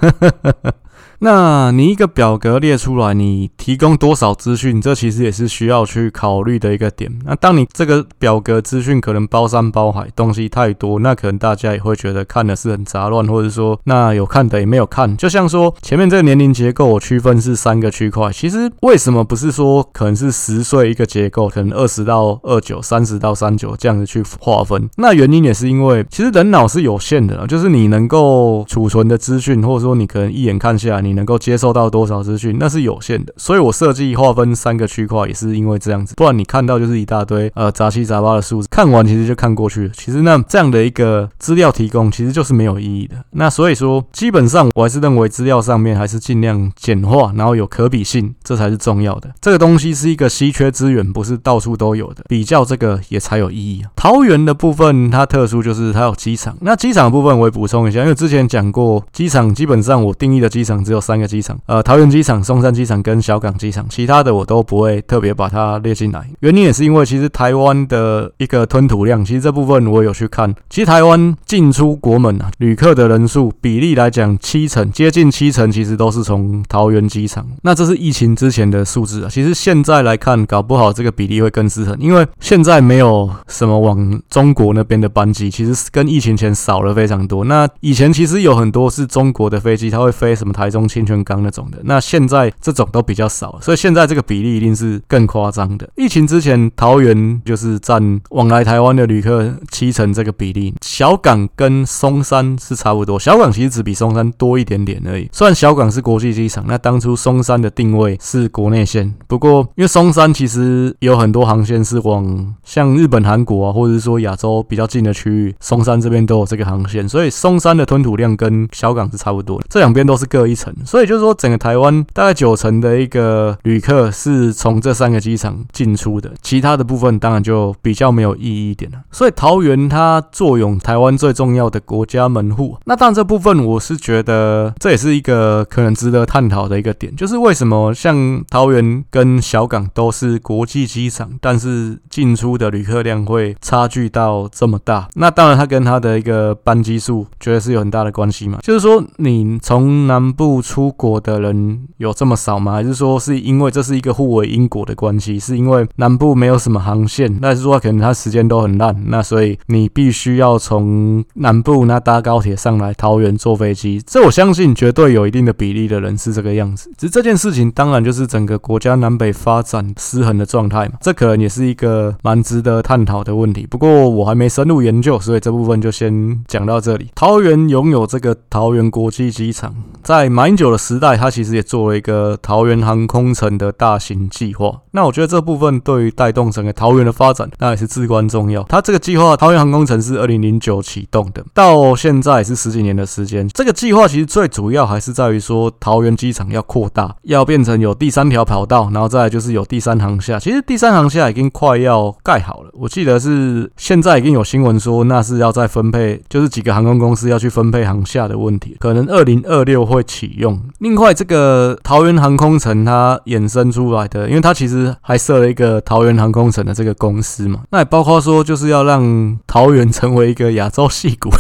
[1.24, 4.80] 那你一个表格列出来，你提供多少资讯？
[4.80, 7.08] 这其实也是需要去考虑的一个点。
[7.24, 15.16] 那当你这个表格资讯可能包山包海，东西太多，那可能大家也会觉得看的是很杂乱，或者说那有看的也没有看。
[15.16, 18.32] 就像说前面这个年龄结构，我区分是三个区块。
[18.32, 24.90] 其实为什么不是说可能是十岁一个结构，可能二十到二九，三十到三九这样子去划分？
[24.96, 31.11] 那原因也是因为其实人脑是有限的，就是你能够储存的资讯，或者说你可能一眼看下来你。
[31.12, 39.90] 能够接受到多少资讯，那是有限的，所以我设计划分三个区块，也是因为这样子，不然你看到就是一大堆呃杂七杂八的数字，看完其实就看过去了。
[39.94, 43.16] 其实那这样的一个资料提供，其实就是没有意义的。
[43.32, 49.30] 那所以说，基本上我还是认为资料上面还是尽量简化，然后有可比性，这才是重要的。
[49.40, 53.90] 这个东西是一个稀缺资源，不是到处都有的，比较这个也才有意义啊。
[53.94, 56.56] 桃园的部分它特殊，就是它有机场。
[56.60, 61.01] 那机场的部分我也补充一下，因为之前讲过，机场基本上我定义的机场只有。
[61.02, 66.26] 三个机场，呃，桃园机场、松山机场跟小港机场，其他的我都不会特别把它列进来。
[66.40, 77.46] 原因也是因为，其实台湾的一个吞吐量，其实这部分我有去看，其实台湾进出国门啊，旅客的人数比例来讲，七成接近七成，其实都是从桃园机场。
[77.62, 87.44] 那这是疫情之前的数字啊，其实现在来看，搞不好这个比例会更失衡，因为现在没有什么往中国那边的班机，其实跟疫情前少了非常多。
[87.44, 91.78] 那以前其实有很多是中国的飞机，它会飞什么台中清泉岗那种的。
[91.84, 95.88] 那现在这种都比较少，所以现在这个比例一定是更夸张的。
[95.96, 105.28] 疫情之前，桃园就是占往来台湾的旅客七成这个比例，小港跟松山是差不多，小港其实只比松山多一点点而已。
[105.32, 128.98] 虽然小港是国际机场，那当初松山的定位是国内线，不过因为松山其实有很多航线是往像日本、韩国啊，或者是说亚洲比较近的区域，松山这边都有这个航线，所以松山的吞吐量跟小港是差不多的，这两边都是各一层所以就是说整个台湾大概九成的一个旅客是从这三个机场进出的，其他的部分当然就比较没有意义一点了。
[129.10, 145.08] 所以桃园它坐拥台湾最重要的国家门户，那当然这部分我是觉得这也是一个可能值得探讨的一个点，就是为什么像桃园跟小港都是国际机场，但是进出的旅客量会差距到这么大？
[145.14, 148.58] 那当然它跟它的一个班机数绝对是有很大的关系嘛。
[148.62, 152.72] 就是说你从南部出国的人有这么少吗？
[152.72, 155.38] 还是说是因为这是一个互为因果的关系？
[155.38, 164.00] 是因为南部没有什么航线，那是说可能它时间都很烂，那所以你必须要从南部那搭高铁上来桃园坐飞机。
[164.06, 166.90] 这我相信绝对有一定的比例的人是这个样子。
[166.96, 173.66] 只是这件事情当然就是整个国家南北发展失衡的状态嘛，这可能也是一个蛮值得探讨的问题。
[173.68, 177.10] 不过我还没深入研究，所以这部分就先讲到这里。
[177.14, 184.82] 桃园拥有这个桃园国际机场，在马英九的时代，他其实也做了一个桃园航空城的大型计划。
[184.90, 188.62] 那我觉得这部分对于带动整个桃园的发展，那也是至关重要。
[188.64, 193.48] 他这个计划，桃园航空城是二零零九启动的，到现在也是十几年的时间。
[193.48, 200.38] 这个计划其实最主要还是在于说，桃园机场要扩大，要变成有第三条跑道，然后再来就是有第三航厦。
[200.38, 210.60] 其实第三航厦已经快要盖好了，我记得是现在已经有新闻说，那是要再分配，就是几个航空公司要去分配航厦的问题，可能二零二六会启用。
[210.80, 221.30] 另外，这个桃园航空城它衍生出来的，因为它其实还设了一个桃园航空城的这个公司嘛，那也包括说就是要让桃园成为一个亚洲矽谷，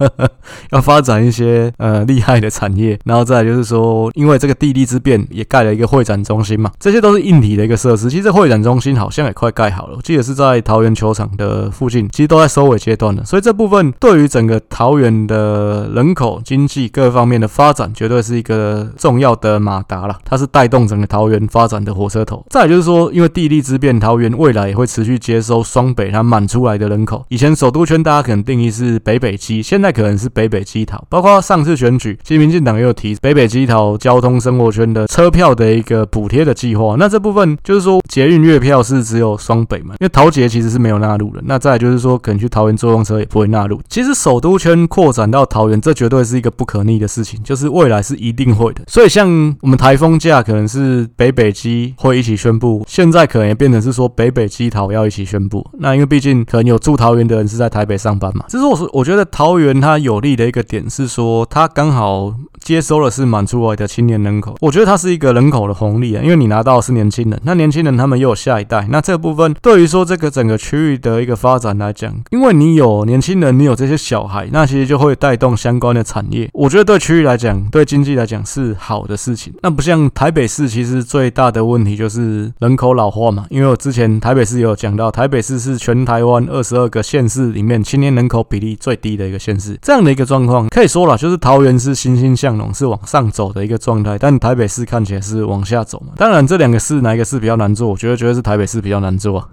[0.70, 8.10] 要发展一些呃厉害的产业，然后再就是说，因为这个地利之便也盖了一个会展中心嘛，这些都是硬体的一个设施。
[8.10, 13.24] 其实这会展中心好像也快盖好了，我记得是在桃园球场的附近，其实都在收尾阶段了。
[13.24, 20.18] 所以这部分对于整个桃园的人口、经济各方面的发展，绝对是一个重要的马达了。
[20.24, 22.44] 它是带动整个桃园发展的火车头。
[22.50, 27.24] 再来就是说，因为地利之变，桃园未来也会持续接收双北它满出来的人口。
[27.28, 31.04] 以前首都圈大家可能定义是北北基，现在可能是北北基桃。
[31.08, 36.96] 包括上次选举，其实民进党也有提北北基桃交通生活圈的车票的一个补贴的计划。
[36.98, 39.94] 那这部分就是说，捷运月票是只有双北嘛？
[40.00, 41.40] 因为桃捷其实是没有纳入的。
[41.44, 43.80] 那再就是说，可能去桃园坐公车也不会纳入。
[43.88, 48.82] 其实首都圈扩展到桃园，这绝对是一个不可逆的事情，就是未来是一定会的。
[48.86, 49.28] 所以像
[49.60, 55.66] 我们台风假可能是北北基会一起宣布，现在可能也变成是说北北基桃要一起宣布。
[55.78, 58.44] 那因为毕竟可能有住桃园的人是在台北上班嘛。
[58.48, 64.56] 这是我说，我觉得桃园它有利的一个点是说，它刚好接收的是满出来的青年人口。
[64.60, 76.48] 我觉得它是一个人口的红利啊，因为你拿到是年轻人，那年轻人他们又有下一代，那这部分对于说这个整个区域的一个发展来讲，因为你有年轻人，你有这些小孩，那其实就会带动相关的产业。
[76.52, 79.52] 我觉得对区域来讲，对经济来讲是好的事情。
[79.62, 83.46] 那不像台北市，其实最大的问题就是人口老化嘛。
[83.50, 89.78] 因为我之前台北市有讲到，台北市是全台湾二十二个县市里面青年人口比例最低的一个县市。
[89.82, 96.12] 这样的一个状况，可以说了，就是桃园是欣欣向荣，是往上走的一个状态，但台北市看起来是往下走嘛。
[96.16, 97.88] 当然，这两个市哪一个市比较难做？
[97.88, 99.48] 我觉得，觉得是台北市比较难做啊。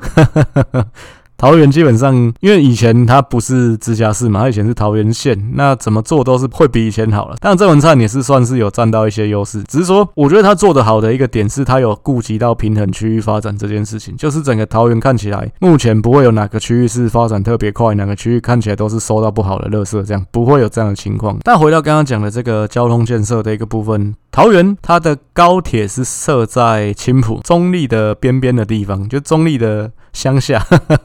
[1.43, 7.35] 桃园基本上，因为以前它不是直辖市嘛，它以前是桃园县，那怎么做都是会比以前好了。
[7.41, 21.37] 但，郑文灿也是算是有占到一些优势，只是说，我觉得他做得好的一个点是，他有顾及到平衡区域发展这件事情，就是整个桃园看起来，目前不会有哪个区域是发展特别快，哪个区域看起来都是收到不好的垃圾，这样不会有这样的情况。
[21.43, 24.15] 但回到刚刚讲的这个交通建设的一个部分。
[24.33, 29.91] 桃园它的高铁是设在青埔中立的边边的地方，就中立的。
[30.13, 30.63] 乡下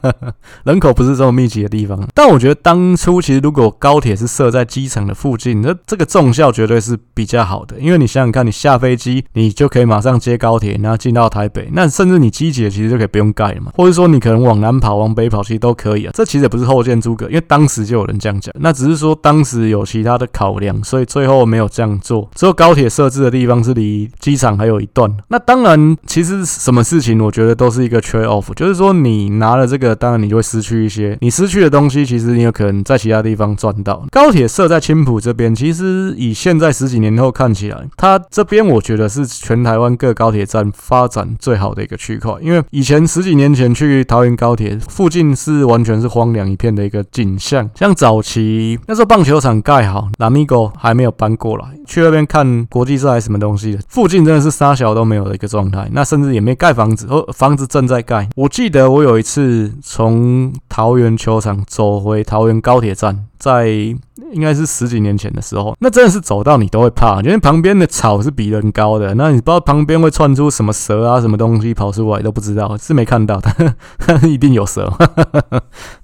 [0.65, 7.79] 人口不是这么密集的地方，但我觉得当初其实如果高铁是设在机场的附近，那这个重效绝对是比较好的。
[7.79, 11.67] 因为你想想看，你下飞机，你就可以马上接高铁，然后进到台北。
[11.73, 16.11] 那甚至你机捷其实就可以不用盖了嘛，或者说你可能往南跑、往北跑，其实都可以啊。
[16.13, 18.53] 这其实也不是后见诸葛，因为当时就有人这样讲。
[18.59, 22.29] 那只是说当时有其他的考量，所以最后没有这样做。
[22.35, 25.09] 只有高铁设置的地方是离机场还有一段。
[25.29, 28.89] 那当然，其实什么事情，我觉得都是一个 trade off，就是说。
[28.99, 31.17] 你拿了这个，当然你就会失去一些。
[31.21, 34.05] 你失去的东西，其实你有可能在其他地方赚到。
[34.11, 42.33] 高铁设在青埔这边，其实以现在十几年后看起来，它这边我觉得是全台湾各高铁站发展最好的一个区块。
[42.41, 55.87] 因为以前十几年前去桃园高铁附近是完全是荒凉一片的一个景象，像早期那时候棒球场盖好，Lamigo 还没有搬过来，去那边看国际赛还是什么东西的，附近真的是沙小都没有的一个状态。
[55.93, 58.27] 那甚至也没盖房子，哦，房子正在盖。
[58.35, 58.89] 我记得。
[58.89, 63.95] 我有一次从桃园球场走回桃园高铁站，在。
[64.33, 73.49] 应该是十几年前的时候，那真的是走到你都会怕，因为旁边的草是比人高的，那你不知道旁边会窜出什么蛇啊，什么东西跑出来都不知道，是没看到的，
[74.05, 74.91] 但一定有蛇。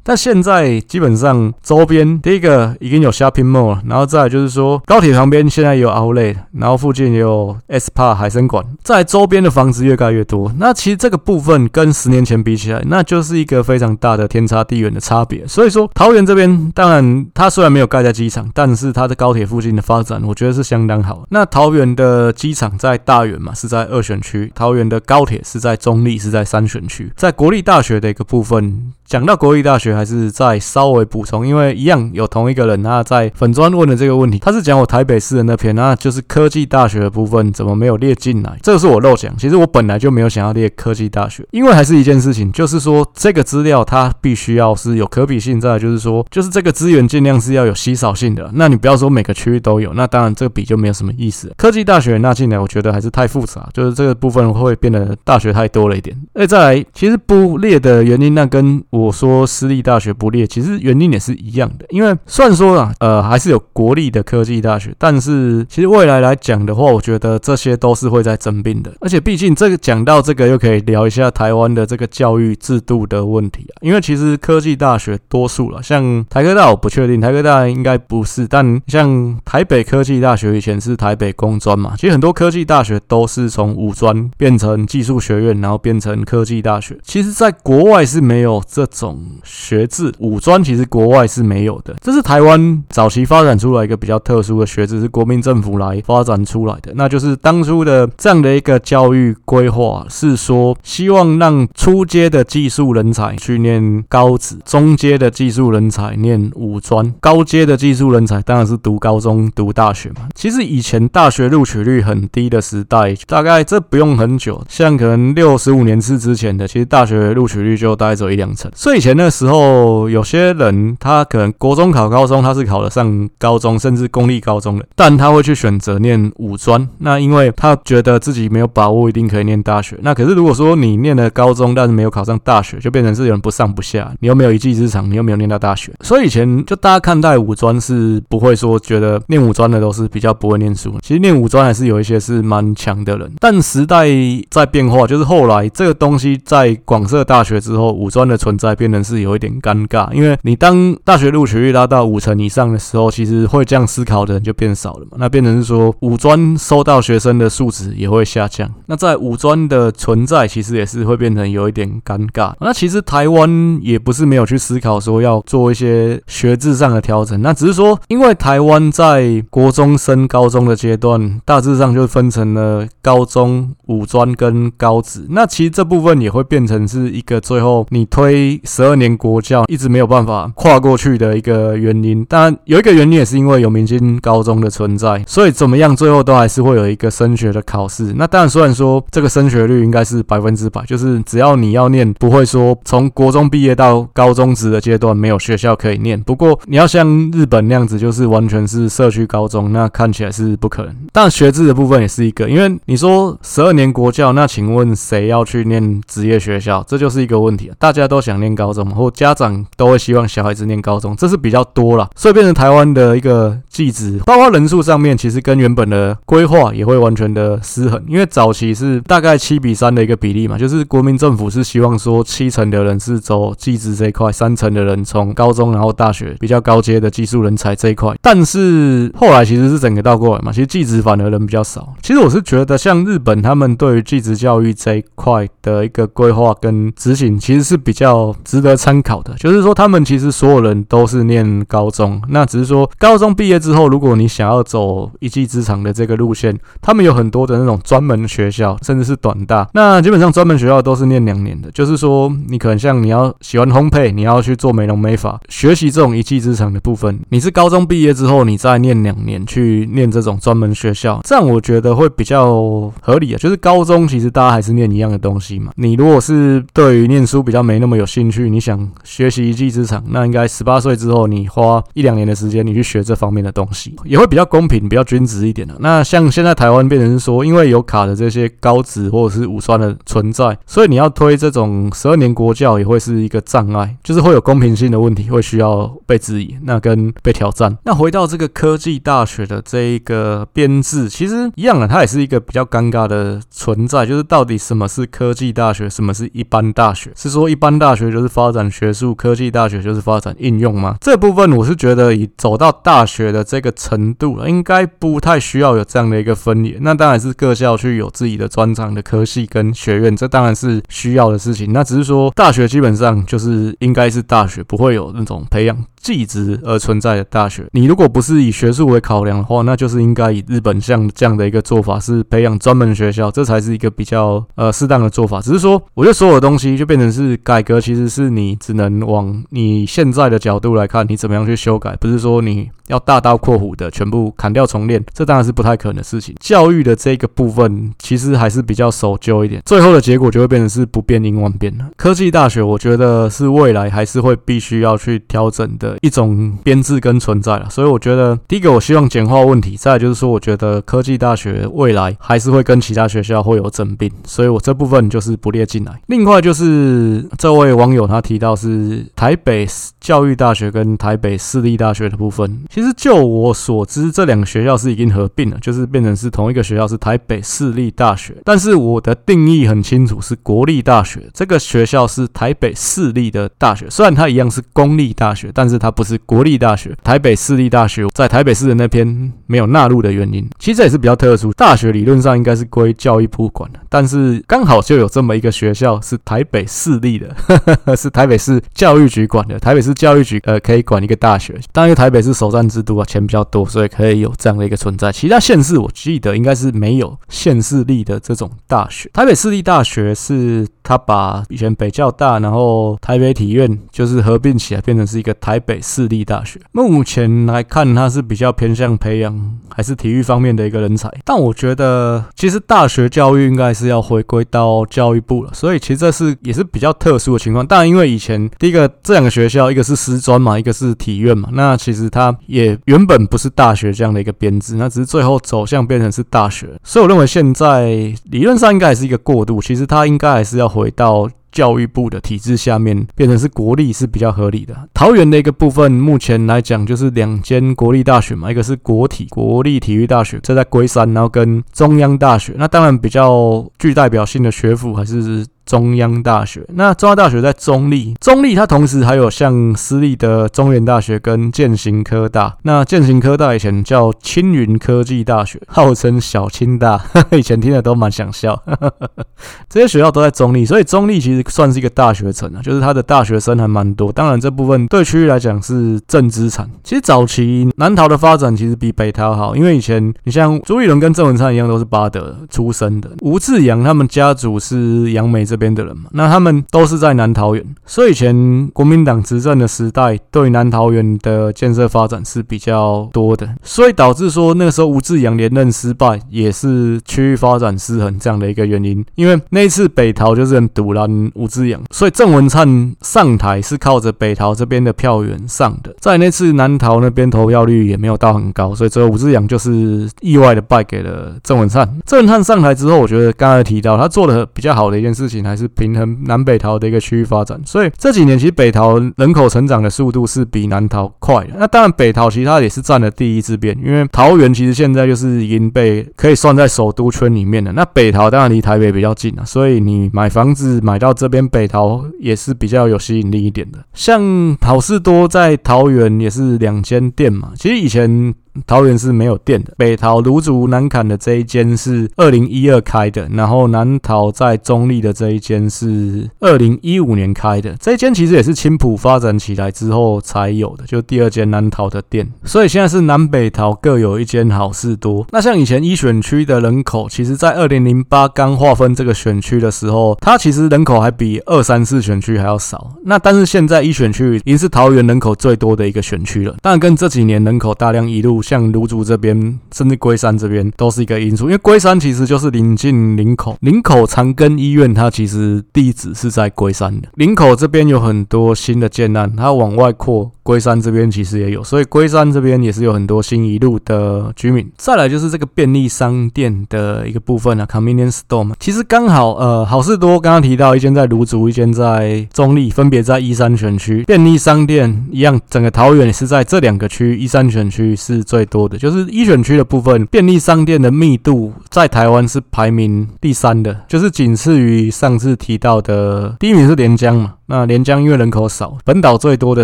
[0.02, 10.52] 但现在基本上周边第一个已经有 shopping mall，然后再就是说高铁旁边现在有 outlet，然后附近也有 SPA 海生馆，在周边的房子越盖越多。
[10.58, 15.46] 那其实这个部分跟十年前比起来，那就是一个非常大的天差地远的差别。
[15.46, 21.26] 所以说桃园这边当然它虽然没有盖在机场，但是它的高铁附近的发展，我觉得是相当好。
[21.30, 27.12] 那桃园的机场在大园嘛，是在二选区；桃园的高铁是在中立，是在三选区。
[27.16, 38.58] 在国立大学的一个部分，讲到国立大学，还是再稍微补充，因为一样有同一个人，他在粉专问的这个问题，他是讲我台北市的那篇，那就是科技大学的部分怎么没有列进来？
[38.64, 39.32] 这个是我漏讲。
[39.38, 48.16] 其实我本来就没有想要列科技大学，因为还是一件事情，就是说这个资料它必须要是有可比性在，就是说，就是这个资源尽量是要有稀少。
[48.16, 51.54] 性的，那你不要说每个区域都有，那当然这个比就没有什么意思。
[51.58, 56.16] 科技大学纳进来，我觉得还是太复杂，就是这个部分会变得大学太多了一点。
[56.34, 61.86] 哎，再来，其实不列的原因，那跟我说私立大学不列，其实原因也是一样的。
[61.90, 68.94] 因为虽然说啊，呃，还是有国立的科技大学，但是其实未来来讲的话，我觉得这些都是会在增兵的。
[69.02, 73.76] 而且毕竟这个讲到这个，又可以聊一下台湾的这个教育制度的问题啊。
[73.82, 77.96] 因为其实科技大学多数了，像台科大我不确定，台科大应该。
[78.08, 86.96] 不是，但像台北科技大学以前是台北工专嘛，其实很多科技大学都是从五专变成技术学院，然后变成科技大学。
[87.02, 91.96] 其实，在国外是没有这种学制，五专其实国外是没有的。
[92.02, 96.92] 这是台湾早期发展出来一个比较特殊的学制，是国民政府来发展出来的。
[96.96, 110.28] 那就是当初的这样的一个教育规划，是说希望让初阶的技术人才去念高职，中阶的技术人才念五专，高阶的技术人才当然是读高中、读大学嘛。
[110.34, 118.72] 其实以前大学录取率很低的时代，大概这不用很久，像可能六十五年次之前的，其实大学录取率就大概只有一两成。
[118.76, 126.88] 所以以前那时候，有些人他可能国中考高中，他是考得上高中，甚至公立高中的，但他会去选择念五专。
[126.98, 129.98] 那因为他觉得自己没有把握一定可以念大学。
[130.02, 135.94] 那可是如果说你念了高中，但是没有考上大学，就变成是有人不上不下，你又没有一技之长，你又没有念到大学。
[136.02, 137.76] 所以以前就大家看待五专。
[137.86, 143.32] 是不会说觉得念五专的都是比较不会念书，其实念五专还是有一些是蛮强的人。
[143.40, 144.08] 但时代
[144.50, 155.18] 在变化，就是后来这个东西在广设大学之后，五专的存在变成是有一点尴尬，因为你当大学录取率拉到五成以上的时候，其实会这样思考的人就变少了嘛。
[155.20, 158.68] 那变成是说五专收到学生的素质也会下降。
[158.88, 162.52] 那在五专的存在，其实也是会变成有一点尴尬。
[162.60, 167.76] 那其实台湾也不是没有去思考说要做一些学制上的调整，那只是。
[167.76, 175.26] 说，因为台湾在国中升高中的阶段，大致上就分成了高中、五专跟高职。
[175.28, 182.24] 那其实这部分也会变成是一个最后你推十二年国教一直没有办法跨过去的一个原因。
[182.26, 188.14] 当然，有一个原因也是因为有明星高中的存在，所以怎么样，最后都还是会有一个升学的考试。
[188.16, 196.18] 那当然，虽然说这个升学率应该是百分之百，就是只要你要念，不会说从国中毕业到高中职的阶段没有学校可以念。
[196.22, 197.66] 不过你要像日本。
[197.66, 200.96] 那样子就是完全是社区高中，那看起来是不可能。
[201.12, 206.84] 但学制的部分也是一个，因为你说十二年国教，那请问谁要去念职业学校？
[206.88, 207.72] 这就是一个问题。
[207.80, 212.08] 大家都想念念高中，或家长都会希望小孩子念高中，这是比较多啦。
[212.16, 231.94] 所以变成台湾的一个技职，包括人数上面，其实跟原本的规划也会完全的失衡，因为早期是大概七比三的一个比例嘛，就是国民政府是希望说七成的人是走技职这一块，三成的人从高中然后大学比较高阶的技术人才这一块，但是后来其实是整个倒过来嘛，其实技职反而人比较少。
[232.02, 263.38] 其实我是觉得像日本他们对于技职教育这一块的一个规划跟执行，其实是比较值得参考的，就是说他们其实所有人都是念高中，那只是说高中毕业之后，如果你想要走一技之长的这个路线，他们有很多的那种专门学校，甚至是短大，那基本上专门学校都是念两年的，就是说你可能像你要喜欢烘焙，你要去做美容美发，学习这种一技之长的部分，你是高中毕业之后，你再念两年去念这种专门学校，这样我觉得会比较合理啊。
[263.38, 275.76] 就是高中其实大家还是念一样的东西嘛，你如果是对于念书比较没那么有兴趣，你想学习一技之长，那应该十八岁之后你花一两年的时间，你去学这方面的东西，也会比较公平、比较均值一点的。
[275.80, 287.78] 那像现在台湾变成是说，因为有卡的这些高职或者是五专的存在，所以你要推这种十二年国教也会是一个障碍，就是会有公平性的问题，会需要被质疑，那跟被挑战。
[287.84, 297.12] 那回到这个科技大学的这一个编制，其实一样啊，它也是一个比较尴尬的存在，就是到底什么是科技大学，什么是一般大学？
[297.16, 300.96] 是说一般大学就是发展学术，科技大学就是发展应用吗？
[301.02, 306.78] 这部分我是觉得以走到大学的这个程度了，应该不太需要有这样的一个分野。
[306.82, 311.72] 那当然是各校去有自己的专长的科系跟学院，这当然是需要的事情。
[311.72, 317.66] 那只是说大学基本上就是应该是大学，不会有那种培养技职而存在的大学。
[317.72, 325.42] 你如果不是以学术为考量的话，那就是应该以日本像这样的一个做法，是培养专门学校，这才是一个比较呃适当的做法。
[325.42, 336.36] 只是说，我觉得所有的东西就变成是改革，其其实是你只能往你现在的角度来看，你怎么样去修改，不是说你要大刀阔斧的全部砍掉重练，这当然是不太可能的事情。
[336.42, 341.86] 教育的这个部分其实还是比较守旧一点，最后的结果就会变成是不变应万变了。
[341.96, 347.70] 科技大学，我觉得是未来还是会必须要去调整的一种编制跟存在了。
[347.70, 356.02] 所以我觉得，第一个我希望简化问题，再就是说，我觉得科技大学未来还是会跟其他学校会有整并，所以我这部分就是不列进来。
[356.08, 359.68] 另外就是这位王友他提到是台北
[360.00, 368.36] 教育大学跟台北市立大学的部分，其实就我所知，这两个学校是已经合并了，就是变成是同一个学校，是台北市立大学。
[368.44, 371.30] 但是我的定义很清楚，是国立大学。
[371.34, 376.96] 这个学校是台北市立的大学，虽然它一样是公立大学，但是它不是国立大学。
[377.04, 381.52] 台北市立大学在台北市的那边没有纳入的原因，其实这也是比较特殊。
[381.54, 387.36] 大学理论上应该是归教育部管的，但是刚好就有这么一个学校是台北市立的，
[387.96, 389.60] 是台北市教育局管的。
[389.60, 395.12] 台北市教育局呃可以管一个大学，当然因为台北是首善之都啊，钱比较多，所以可以有这样的一个存在。
[395.12, 399.10] 其他县市我记得应该是没有县市立的这种大学。
[399.14, 406.60] 台北市立大学是他把以前北教大，然后台北体院就是合并起来，变成是一个台北市立大学。
[406.72, 411.12] 目前来看，它是比较偏向培养还是体育方面的一个人才。
[411.24, 415.52] 但我觉得，其实大学教育应该是要回归到教育部了。
[415.54, 417.65] 所以其实这是也是比较特殊的情况。
[417.66, 426.70] 当然，因为以前第一个这两个学校，一个是师专嘛，一个是体院嘛，那其实它也原本不是大学这样的一个编制，那只是最后走向变成是大学。
[426.84, 429.62] 所以我认为现在理论上应该还是一个过渡。
[429.62, 431.30] 其实它应该还是要回到。
[431.52, 434.76] 教育部的体制下面变成是国立是比较合理的。
[434.94, 442.54] 桃园的一个部分，目前来讲就是两间国立大学嘛，一个是国体国立体育大学，这在龟山，然后跟中央大学。
[442.58, 445.48] 那当然比较具代表性的学府还是。
[445.66, 452.56] 中央大学，那中央大学在中坜，中坜它同时还有像私立的中原大学跟建行科大。
[452.64, 457.02] 那建行科大以前叫青云科技大学，号称小青大，
[457.32, 458.62] 以前听的都蛮想笑。
[459.70, 464.12] 这些学校都在中坜，所以中坜其实算是一个大学城啊，就是它的大学生还蛮多。
[464.12, 466.70] 当然这部分对区域来讲是正资产。
[466.84, 489.06] 其实早期南桃的发展其实比北桃好，因为以前你像朱立伦跟郑文灿一样都是巴德出身的，吴志扬他们家族是杨梅这这边的人嘛，那他们都是在南桃园，所以以前国民党执政的时代，对南桃园的建设发展是比较多的，所以导致说那个时候吴志扬连任失败，也是区域发展失衡这样的一个原因。
[489.16, 501.90] 因为那一次北桃就是很赌烂吴志扬，所以郑文灿上台是靠着北桃这边的票源上的，在那次南桃那边投票率也没有到很高，所以最后吴志扬就是意外的败给了郑文灿。
[502.06, 505.45] 郑文灿上台之后，我觉得刚才提到他做的比较好的一件事情。
[505.46, 507.62] 还是平衡南北桃的一个区域发展。
[507.66, 511.48] 所以这几年其实北桃人口成长的速度是比南桃快。
[511.58, 517.72] 那当然北桃其实它也是占了第一之便，因为桃园其实现在就是已经被可以算在首都圈里面了。
[517.72, 523.80] 那北桃当然离台北比较近啊，所以你买房子买到这边北桃也是比较有吸引力一点的。
[523.94, 528.34] 像好事多在桃园也是两间店嘛，其实以前。
[528.66, 545.26] 桃园是没有店的，北桃芦竹南崁的这一间是二零一二开的，然后南桃在中坜的这一间是二零一五年开的，这一间其实也是青埔发展起来之后才有的，就第二间南桃的店，所以现在是南北桃各有一间好事多。
[545.32, 552.94] 那像以前一选区的人口，其实在二零零八刚划分这个选区的时候，它其实人口还比二三四选区还要少。
[553.04, 558.45] 那但是现在一选区已经是桃园人口最多的一个选区了，当然跟这几年人口大量移入。
[558.46, 567.08] 像芦竹这边，甚至龟山这边都是一个因素，因为龟山其实就是临近林口，林口长庚医院它其实地址是在龟山的。
[567.16, 574.70] 林口这边有很多新的建案，它往外扩，龟山这边其实也有，所以龟山这边也是有很多新一路的居民。
[574.78, 584.04] 再来就是这个便利商店的一个部分啊，convenience store 嘛，其实刚好呃，好事多刚刚提到一间在芦竹，一间在中立，分别在一三选区。
[584.04, 588.35] 便利商店一样，整个桃园也是在这两个区，一三选区是最。
[588.36, 597.36] 最多的就是一选区的部分，便利商店的密度在台湾是排名第三的，就是仅次于上次提到的第一名是连江嘛。
[597.48, 599.64] 那连江因为人口少，本岛最多的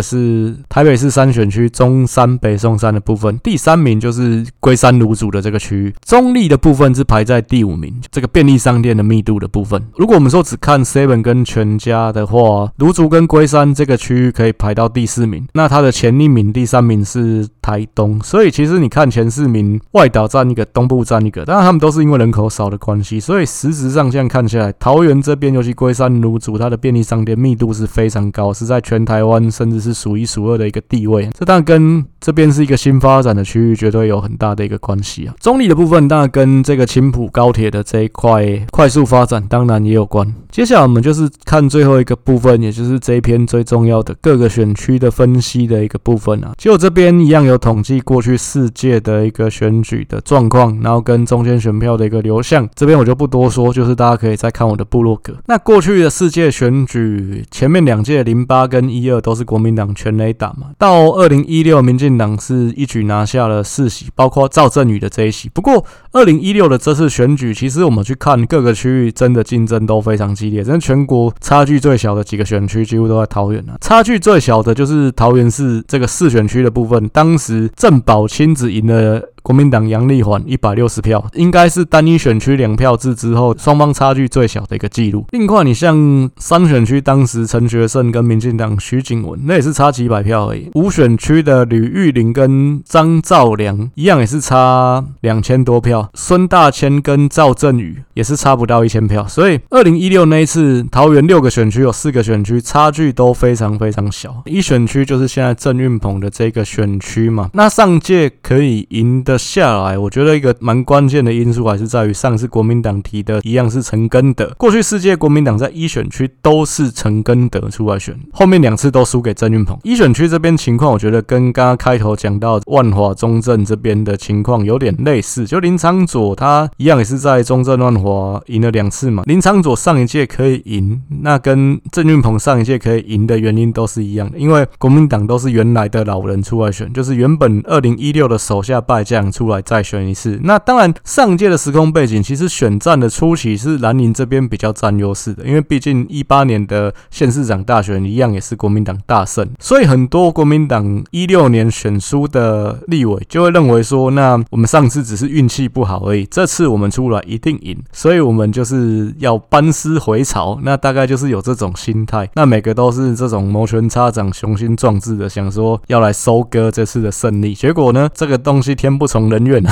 [0.00, 5.92] 是台北市三选区中山、北松山的部分，第三名就是龟山芦竹的这个区域。
[6.06, 9.82] 中立的部分是排在第五名，这个便利商店的密度的部分。
[9.96, 15.44] 如果我们说只看 Seven 跟全家的话，芦竹跟龟山这个区域可以排到第四名。
[15.54, 27.71] 那它的前一名、第三名是台东，所以其实你看前四名，外岛占一个，东部占一个，当然他们都是因为人口少的关系，所以实质上这样看起来，桃园这边尤其龟山芦竹，它的便利商店密度。
[27.72, 31.28] 是非常高，是在全台湾甚至是数一数二的一个地位。
[31.38, 35.34] 这当然跟这边是一个新发展的区域，绝对有很大的一个关系啊。
[35.40, 40.32] 中坜的部分当然跟这个青埔高铁的这一块快速发展当然也有关。
[40.50, 46.52] 接下来我们就是看最后一个部分，也就是这一篇最重要的各个选区的分析的一个部分啊。
[46.58, 52.68] 就这边一样有统计过去四届的一个选举的状况，然后跟中间选票的一个流向。
[52.74, 55.34] 这边我就不多说，就是大家可以再看我的部落格。
[55.46, 57.44] 那过去的四届选举。
[57.62, 65.48] 前面两届零八跟一二都是国民党全垒打嘛，到二零一六民进党是一举拿下了四席，包括赵振宇的这一席。
[65.48, 73.78] 不过二零一六的这次选举，其实我们去看各个区域，真的竞争都非常激烈，真的全国差距最小的几个选区几乎都在桃园啊。
[73.80, 79.22] 差距最小的就是桃园市这个四选区的部分，当时郑宝清只赢了。
[79.42, 85.26] 国民党杨丽环一百六十票，应该是单一选区两票制之后双方差距最小的一个记录。
[85.30, 90.70] 另外，你像三选区当时陈学圣跟民进党徐景文，那也是差几百票而已。
[90.74, 96.08] 五选区的吕玉玲跟张兆良一样，也是差两千多票。
[96.14, 99.26] 孙大千跟赵振宇也是差不到一千票。
[99.26, 104.42] 所以，二零一六那一次桃园六个选区有四个选区差距都非常非常小。
[104.44, 107.50] 一选区就是现在郑运鹏的这个选区嘛。
[107.54, 109.42] 那上届可以赢得的。
[109.42, 114.50] 下来，我觉得一个蛮关键的因素还是在于上次国民党提的一样是陈根德。
[114.56, 119.76] 过去世界国民党在一选区都是陈根德出来选，后面两次都输给郑运鹏。
[119.82, 125.44] 一选区这边情况，我觉得跟刚刚开头讲到万华中正这边的情况有点类似。
[125.44, 129.24] 就林昌佐他一样也是在中正万华赢了两次嘛。
[129.26, 139.21] 林昌佐上一届可以赢，那跟郑运鹏上一届可以赢的原因都是一样的，因为国民党都是原来的老人出来选，就是原本二零一六的手下败将。
[139.30, 169.62] 出来再选一次，那当然上届的时空背景，其实选战的初期是蓝营这边比较占优势的，因为毕竟一八年的县市长大选一样也是国民党大胜，所以很多国民党一六年选输的立委就会认为说，那我们上次只是运气不好而已，这次我们出来一定赢，所以我们就是要班师回朝，那大概就是有这种心态，那每个都是这种摩拳擦掌、雄心壮志的，想说要来收割这次的胜利，结果呢，这个东西天不从人愿，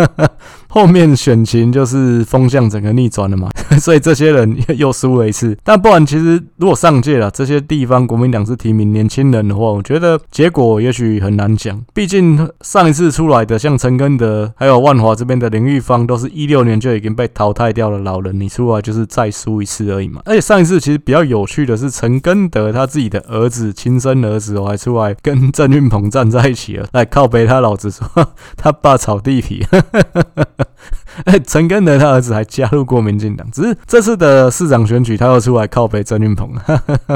[0.66, 5.54] 后面选情就是风向整个逆转了嘛， 所以这些人又输了一次。
[5.62, 11.78] 但不然，其实如果上届了这些地方国民党是提名年轻人的话，我觉得结果也许很难讲。
[11.92, 20.22] 毕竟上一次出来的像陈根德，还有万华这边的林玉芳，都是一六年就已经被淘汰掉了老人，你出来就是再输一次而已嘛。
[20.24, 28.08] 而且上一次其实比较有趣的是，陈根德他自己的儿子，亲生儿子，我还出来跟郑运鹏站在一起了，来靠北他老子说
[28.56, 29.00] 他 爸。
[29.00, 29.66] 炒地皮，
[31.24, 36.50] 哎，陈根德他儿子还加入过民进党，只是这次的市长选举他又出来靠北郑运鹏。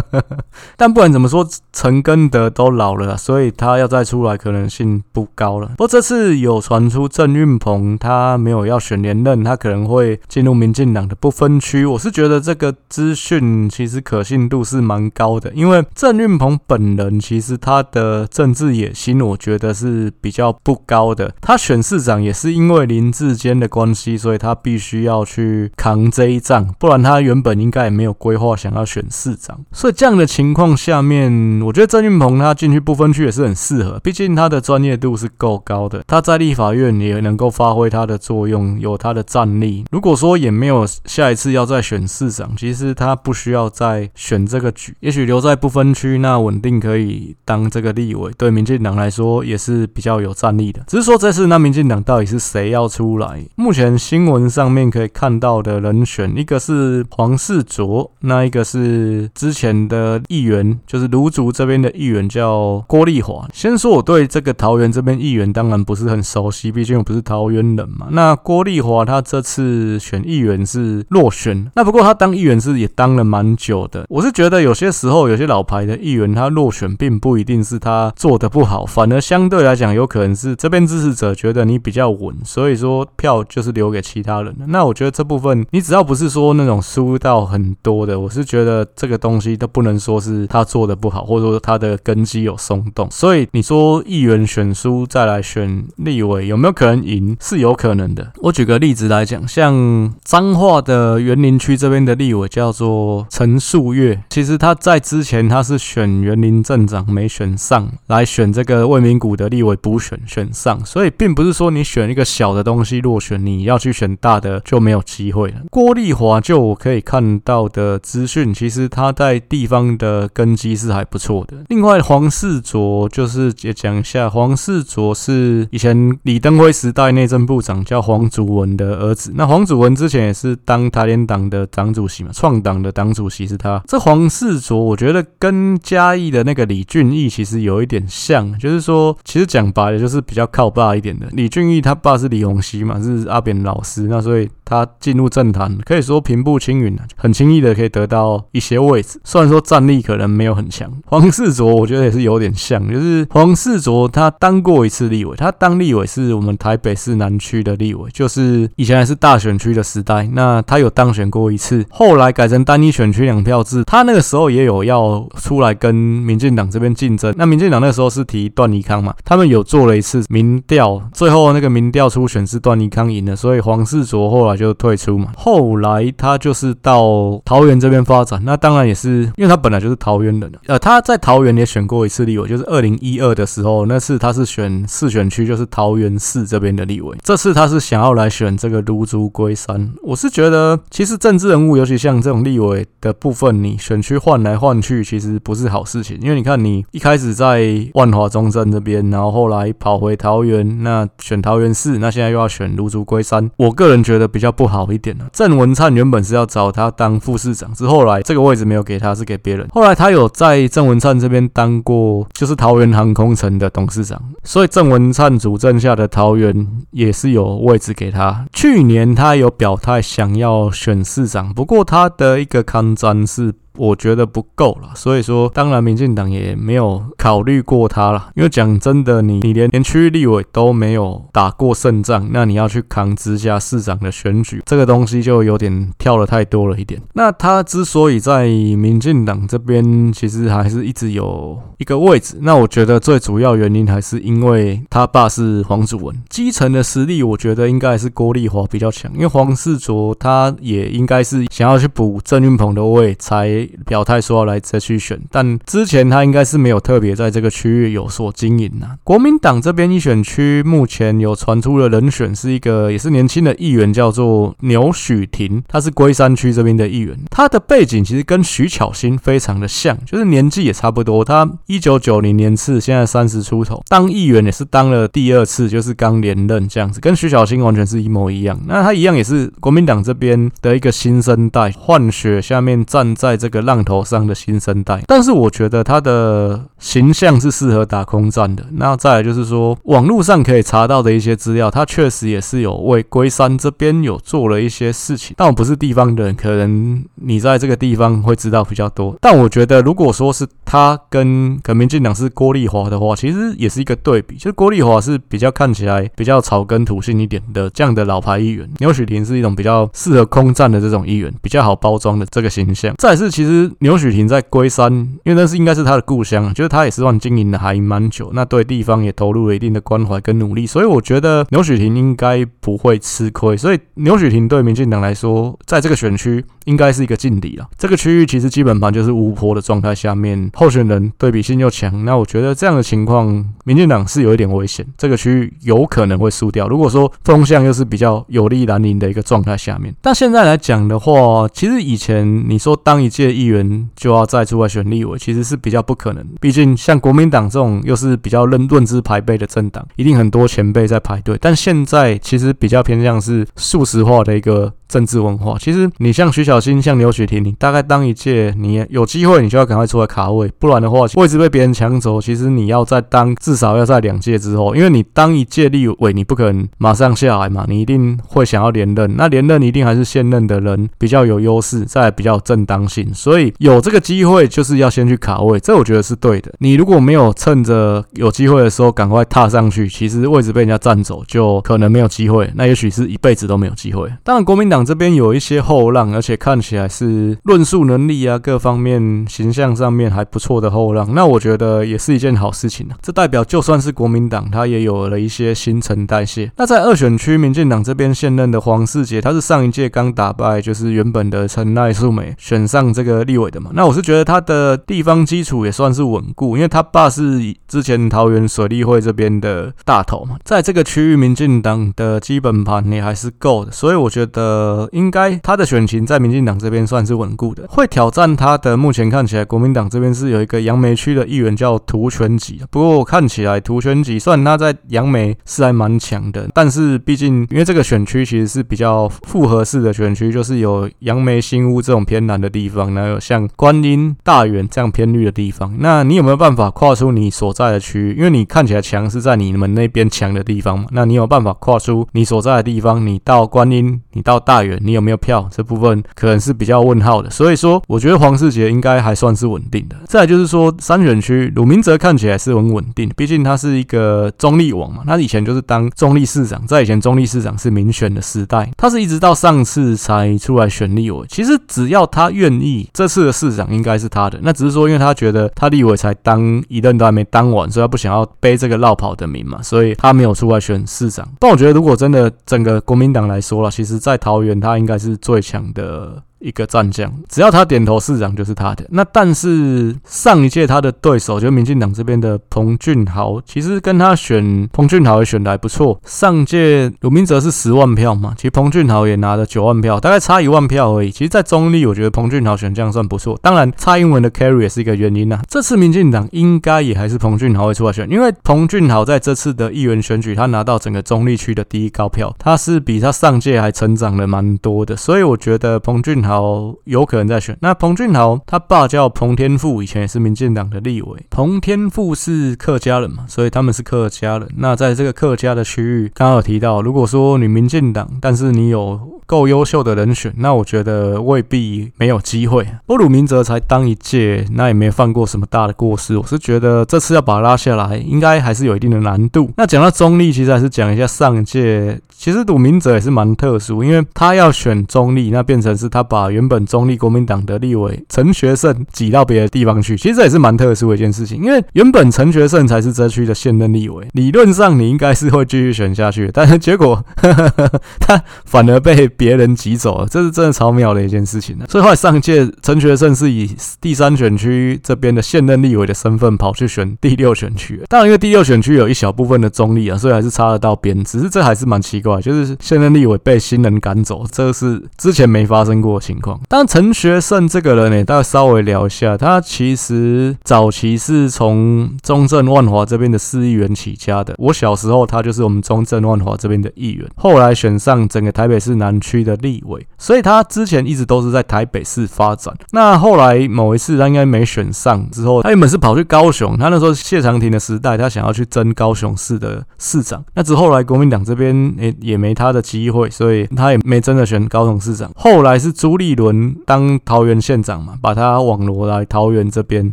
[0.77, 5.69] 但不管怎么说，陈根德都老了，所以他要再出来可能性不高了。
[5.69, 11.85] 不过这次有传出郑运鹏他没有要选连任，他可能会进入民进党的不分区。
[11.85, 21.33] 我是觉得这个资讯其实可信度是蛮高的，因为郑运鹏本人其实他的政治野心，我觉得是比较不高的。
[21.41, 29.59] 他选市长也是因为林志坚的关系，所以他必须要去扛这一仗，不然他原本应该也没有规划想要选市长。
[29.73, 39.85] 所以这样的情况下面，我觉得郑运鹏他进去不分区也是很适合，毕竟他的专业度是够高的，他在立法院也能够发挥他的作用，有他的战力。
[39.91, 50.83] 如果说也没有下一次要再选市长，其实他不需要再选这个局，也许留在不分区，那稳定可以当这个立委，对民进党来说也是比较有战力的。
[50.87, 53.45] 只是说这次那民进党到底是谁要出来？
[53.57, 63.47] 目前新闻上面可以看到的人选，一个是黄世卓，那一个是之前的议员，就是卢竹这边的议员叫郭丽华。
[63.53, 68.07] 先说我对这个桃园这边议员当然不是很熟悉，毕竟我不是桃园人嘛。
[68.11, 74.07] 那郭丽华他这次选议员是落选，那不过他当议员是也当了蛮久的。
[74.09, 84.67] 我是觉得有些时候有些老牌的议员他落选，并不一定是他做的不好，反而相对来讲有可能是这边支持者觉得你比较稳，所以说票就是留给其他人的。
[84.69, 93.09] 那我觉得这部分你只要不是说那种输到很多的，我是觉得这个东西都不能说是他做的不好，或者说他的根基有松动。
[93.11, 97.37] 所以你说议员选输再来选立委有没有可能赢？
[97.41, 98.33] 是有可能的。
[98.43, 115.57] 我举个例子来讲，像彰化的园林区这边的立委叫做陈树月，其实他在之前他是选园林镇长没选上来选这个卫明谷的立委补选选上，所以并不是说你选一个小的东西落选，你你要去选大的就没有机会了。
[115.71, 121.59] 郭丽华就我可以看到的资讯，其实他在地方的根基是还不错的。
[121.69, 129.33] 另外黄世卓就是也讲一下，黄世卓是以前李登辉时代内政部长叫黄祖文的儿子。
[129.35, 133.83] 那黄祖文之前也是当台联党的党主席嘛，创党的党主席是他。
[133.87, 141.27] 这黄世卓我觉得跟嘉义的那个李俊毅其实有一点像，就是说其实讲白了就是比较靠爸一点的。
[141.33, 149.21] 李俊毅他爸是李鸿禧嘛，是阿扁老师，那所以他进入政坛可以说平步青云啊，很轻易的可以得到一些位置。
[149.23, 205.25] 虽然说战力可能没有很强，黄世卓我觉得也是有点像，就是黄世卓他当过一次立委，他当立委是我们台北市南区的立委，就是以前还是大选区的时代，那他有当选过一次，后来改成单一选区两票制，他那个时候也有要出来跟民进党这边竞争，那民进党那时候是提段宜康嘛，他们有做了一次民调，最后那个民调初选是段宜康赢了，所以黄世卓后来就退出嘛，后来他就是到桃园这边发展，那当然也是因为他本来就是桃园人，呃，他在桃园也选过一次立委，就是二零一二的时候，那次他是选四选区，就是桃园市这边的立委，这次他是想要来选这个芦竹龟山，我是觉得其实政治人物，尤其像这种立委的部分，你选区换来换去，其实不是好事情，因为你看你一开始在万华中正这边，然后后来跑回桃园，那选桃园市，那现在又要选芦竹龟三，我个人觉得比较不好一点了。
[205.33, 209.67] 郑文灿原本是要找他当副市长，之后来这个位置没有给他，是给别人。
[209.73, 218.47] 后来他有在郑文灿这边当过，就是桃园航空城的董事长，所以郑文灿主政下的桃园也是有位置给他。
[218.53, 223.55] 去年他有表态想要选市长，不过他的一个抗战是。
[223.77, 228.31] 我觉得不够了，所以说，当然民进党也没有考虑过他了。
[228.37, 237.03] 因为讲真的，你你连连区域立委都没有打过胜仗，那你要去扛直辖市长的选举，这个东西就有点跳的太多了一点。
[237.15, 242.39] 那他之所以在民进党这边，其实还是一直有一个位置。
[242.41, 249.13] 那我觉得最主要原因还是因为他爸是黄祖文，基层的实力，我觉得应该是郭丽华比较强。
[249.15, 253.64] 因为黄世卓他也应该是想要去补郑运鹏的位才。
[253.87, 258.97] 表态说要来这区选，但之前他应该是没有特别在这个区域有所经营呐。
[259.03, 267.19] 国民党这边一选区目前有传出的人选是一个也是年轻的议员，叫做牛许婷，他是龟山区这边的议员。
[267.31, 271.25] 他的背景其实跟徐巧芯非常的像，就是年纪也差不多。
[271.25, 278.61] 他一九九零年次，现在三十出头，当议员也是当了第二次，就是刚连任这样子，跟徐巧芯完全是一模一样。
[278.67, 283.54] 那他一样也是国民党这边的一个新生代，换血下面站在这个。
[283.59, 285.03] 个浪头上的新生代。
[285.07, 288.65] 但是我觉得他的形象是适合打空战的。
[288.73, 295.35] 那再来就是说，网络上可以查到的一些资料，他确实也是有为龟山这边有做了一些事情。
[295.39, 299.17] 但我不是地方的人，可能你在这个地方会知道比较多。
[299.21, 304.37] 但我觉得，如果说是他跟跟民进党是郭丽华的话，其实也是一个对比。
[304.37, 312.95] 就是郭丽华是比较看起来比较草根土性一点的这样的老牌议员，牛煦庭是一种比较适合空战的这种议员，比较好包装的这个形象。
[312.99, 314.91] 再是，其其实牛许庭在龟山，
[315.23, 323.55] 因为那是应该是他的故乡，就是他也是算经营的还蛮久，那对地方也投入了一定的关怀跟努力，所以我觉得牛许庭应该不会吃亏。
[323.55, 327.67] 所以牛许庭对民进党来说，在这个选区应该是一个劲敌了。
[327.79, 336.69] 这个区域其实基本盘就是无波的状态下面，候选人对比性又强，那我觉得这样的情况，民进党是有一点危险，这个区域有可能会输掉。
[336.69, 346.25] 如果说风向又是比较有利蓝营的一个状态下面，但现在来讲的话，其实以前你说当一届议员就要再出来选立委，其实是比较不可能。
[346.41, 351.39] 毕竟像国民党这种又是比较论论资排辈的政党，一定很多前辈在排队。
[351.41, 354.73] 但现在其实比较偏向是速食化的一个。
[354.89, 376.53] 政治文化，其实你像徐小新、像刘雪婷，你大概当一届，你有机会，你就要赶快出来卡位，不然的话，位置被别人抢走，其实你要再当，至少要在两届之后，因为你当一届立委，你不可能马上下来嘛，你一定会想要连任，那连任一定还是现任的人比较有优势，再比较有正当性，所以有这个机会就是要先去卡位，这我觉得是对的。
[376.59, 384.09] 你如果没有趁着有机会的时候赶快踏上去，其实位置被人家占走，就可能没有机会，那也许是一辈子都没有机会。
[384.23, 384.74] 当然，国民党。
[384.75, 392.97] 党这边有一些后浪，而且看起来是论述能力啊，各方面形象上面还不错的后浪，那我觉得也是一件好事情啊。
[393.01, 396.51] 这代表就算是国民党，他也有了一些新陈代谢。
[396.57, 403.71] 那在二选区，民进党这边现任的黄世杰，他是上一届刚打败，就是原本的陈赖素美选上这个立委的嘛。
[403.75, 414.64] 那我是觉得他的地方基础也算是稳固，因为他爸是之前桃园水利会这边的大头嘛，在这个区域，民进党的基本盘也还是够的，所以我觉得。
[414.65, 417.67] 呃，应该他的选情在民进党这边算是稳固的。
[417.69, 422.63] 会挑战他的，目前看起来国民党这边是有一个杨梅区的议员叫涂全吉。
[422.71, 435.75] 不过我看起来涂全吉虽然他在杨梅是还蛮强的，但是毕竟因为这个选区其实是比较复合式的选区，就是有杨梅新屋这种偏南的地方，然后有像观音大园这样偏绿的地方。
[435.79, 438.17] 那你有没有办法跨出你所在的区域？
[438.17, 440.87] 因为你看起来强是在你们那边强的地方嘛。
[440.91, 443.05] 那你有办法跨出你所在的地方？
[443.05, 444.79] 你到观音，你到大园。
[444.83, 445.49] 你有没有票？
[445.51, 449.97] 这部分可能是比较问号的，所以说我觉得黄世杰应该还算是稳定的。
[450.07, 461.25] 再就是说三选区鲁明哲看起来是很稳定，毕竟他是一个中立王嘛，他以前就是当中立市长，在以前中立市长是民选的时代，他是一直到上次才出来选立委。
[461.29, 464.39] 其实只要他愿意，这次的市长应该是他的。
[464.43, 471.29] 那只是说，因为他觉得他立委才当一任都还没当完，所以他不想要背这个落跑的名嘛，所以他没有出来选市长。
[471.39, 474.44] 但我觉得，如果真的整个国民党来说了，其实在桃园。
[474.61, 476.23] 他应该是最强的。
[476.45, 478.85] 一个战将，只要他点头，市长就是他的。
[478.91, 485.99] 那但是上一届他的对手，就民进党这边的彭俊豪，其实跟他选彭俊豪也选的还不错。
[486.05, 491.11] 上届鲁明哲是十万票嘛，其实彭俊豪也拿了九万票，大概差一万票而已。
[491.11, 493.39] 其实，在中立，我觉得彭俊豪选这样算不错。
[493.41, 495.43] 当然，蔡英文的 carry 也是一个原因呐、啊。
[495.49, 504.95] 这次民进党应该也还是彭俊豪会出来选，因为彭俊豪在这次的议员选举，他拿到整个中立区的第一高票，他是比他上届还成长了蛮多的。
[504.95, 506.34] 所以我觉得彭俊豪。
[506.35, 507.57] 好，有可能再选。
[507.61, 511.23] 那彭俊豪他爸叫彭天富，以前也是民进党的立委。
[511.31, 514.49] 彭天富是客家人嘛，所以他们是客家人。
[514.57, 522.67] 那在这个客家的区域，刚刚有提到，如果说你民进党，但是你有够优秀的人选，那我觉得未必没有机会。
[522.85, 526.19] 波鲁明哲才当一届，那也没犯过什么大的过失。
[526.19, 529.53] 我是觉得这次要把他拉下来，应该还是有一定的难度。
[529.57, 532.01] 那讲到中立，其实还是讲一下上一届。
[532.17, 539.95] 其实鲁明哲也是蛮特殊，因为他要选中立，那变成是他把把原本中立国民党的立委陈学圣挤到别的地方去。
[539.95, 551.67] 其实这也是蛮特殊的一件事情，因为原本陈学圣才是这区的现任立委，理论上你应该是会继续选下去，但是结果呵呵呵他反而被别人挤走了，这是真的超妙的一件事情呢。
[551.69, 562.19] 所以后来上届陈学圣是以第三选区这边的现任立委的身份跑去选第六选区，当然因为第六选区有一小部分的中立啊，所以还是插得到边，只是这还是蛮奇怪。
[562.23, 566.41] 就是现任立委被新人赶走，这是之前没发生过的情况。
[566.49, 574.35] 但陈学圣这个人呢，大家稍微聊一下，他其实早期是从中正万华这边的市议员起家的。
[574.39, 582.55] 我小时候，他就是我们中正万华这边的议员，后来选上整个台北市南区的立委，所以他之前一直都是在台北市发展。
[582.73, 590.25] 那后来某一次他应该没选上之后，他原本是跑去高雄，他那时候谢长廷的时代，他想要去争高雄市的市长。
[590.35, 595.11] 那之后来国民党这边也也没他的机会，所以他也没真的选高雄市长。
[595.17, 599.93] 后来是朱朱立伦当桃园县长嘛，把他网罗来桃园这边，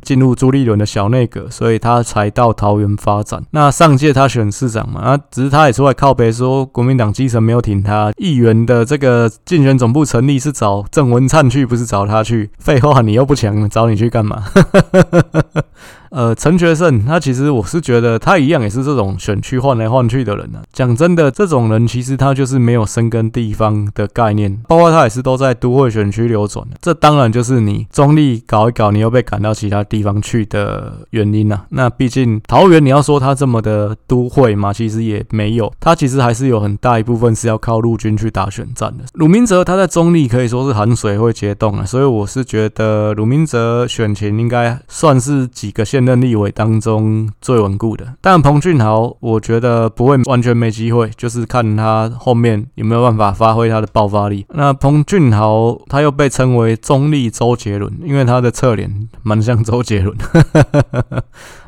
[0.01, 3.43] 进入朱立伦的小内阁，所以他才到桃园发展。
[3.51, 12.49] 那上届他选市长嘛，那只是他也出来靠北说国民党基层没有挺他，议员的这个竞选总部成立是找郑文灿去，不是找他去。
[12.57, 14.45] 废话，你又不强，找你去干嘛？
[16.11, 20.67] 呃，陈学圣，他其实我是觉得他一样也是这种选区换来换去的人呢、啊。
[20.73, 26.67] 讲真的，这种人其实他就是没有深耕地方的概念，包括他也是都在都会选区流转。
[26.81, 31.65] 这当然就是你中立搞一搞，你又被赶到其他地方去的原因呐、啊。
[31.69, 39.05] 那毕竟桃园，你要说他这么的都会嘛，其实也没有，他其实还是有很大一部分是要靠陆军去打选战的。
[39.13, 46.00] 鲁明哲他在中立可以说是寒水会结冻啊，所以我是觉得鲁明哲选情应该算是几个县。
[46.05, 54.45] 任立委当中最稳固的，但彭俊豪，我觉得不会完全没机会，就是看他后面有没有办法发挥他的爆发力。
[54.49, 60.15] 那彭俊豪他又被称为中立周杰伦，因为他的侧脸蛮像周杰伦。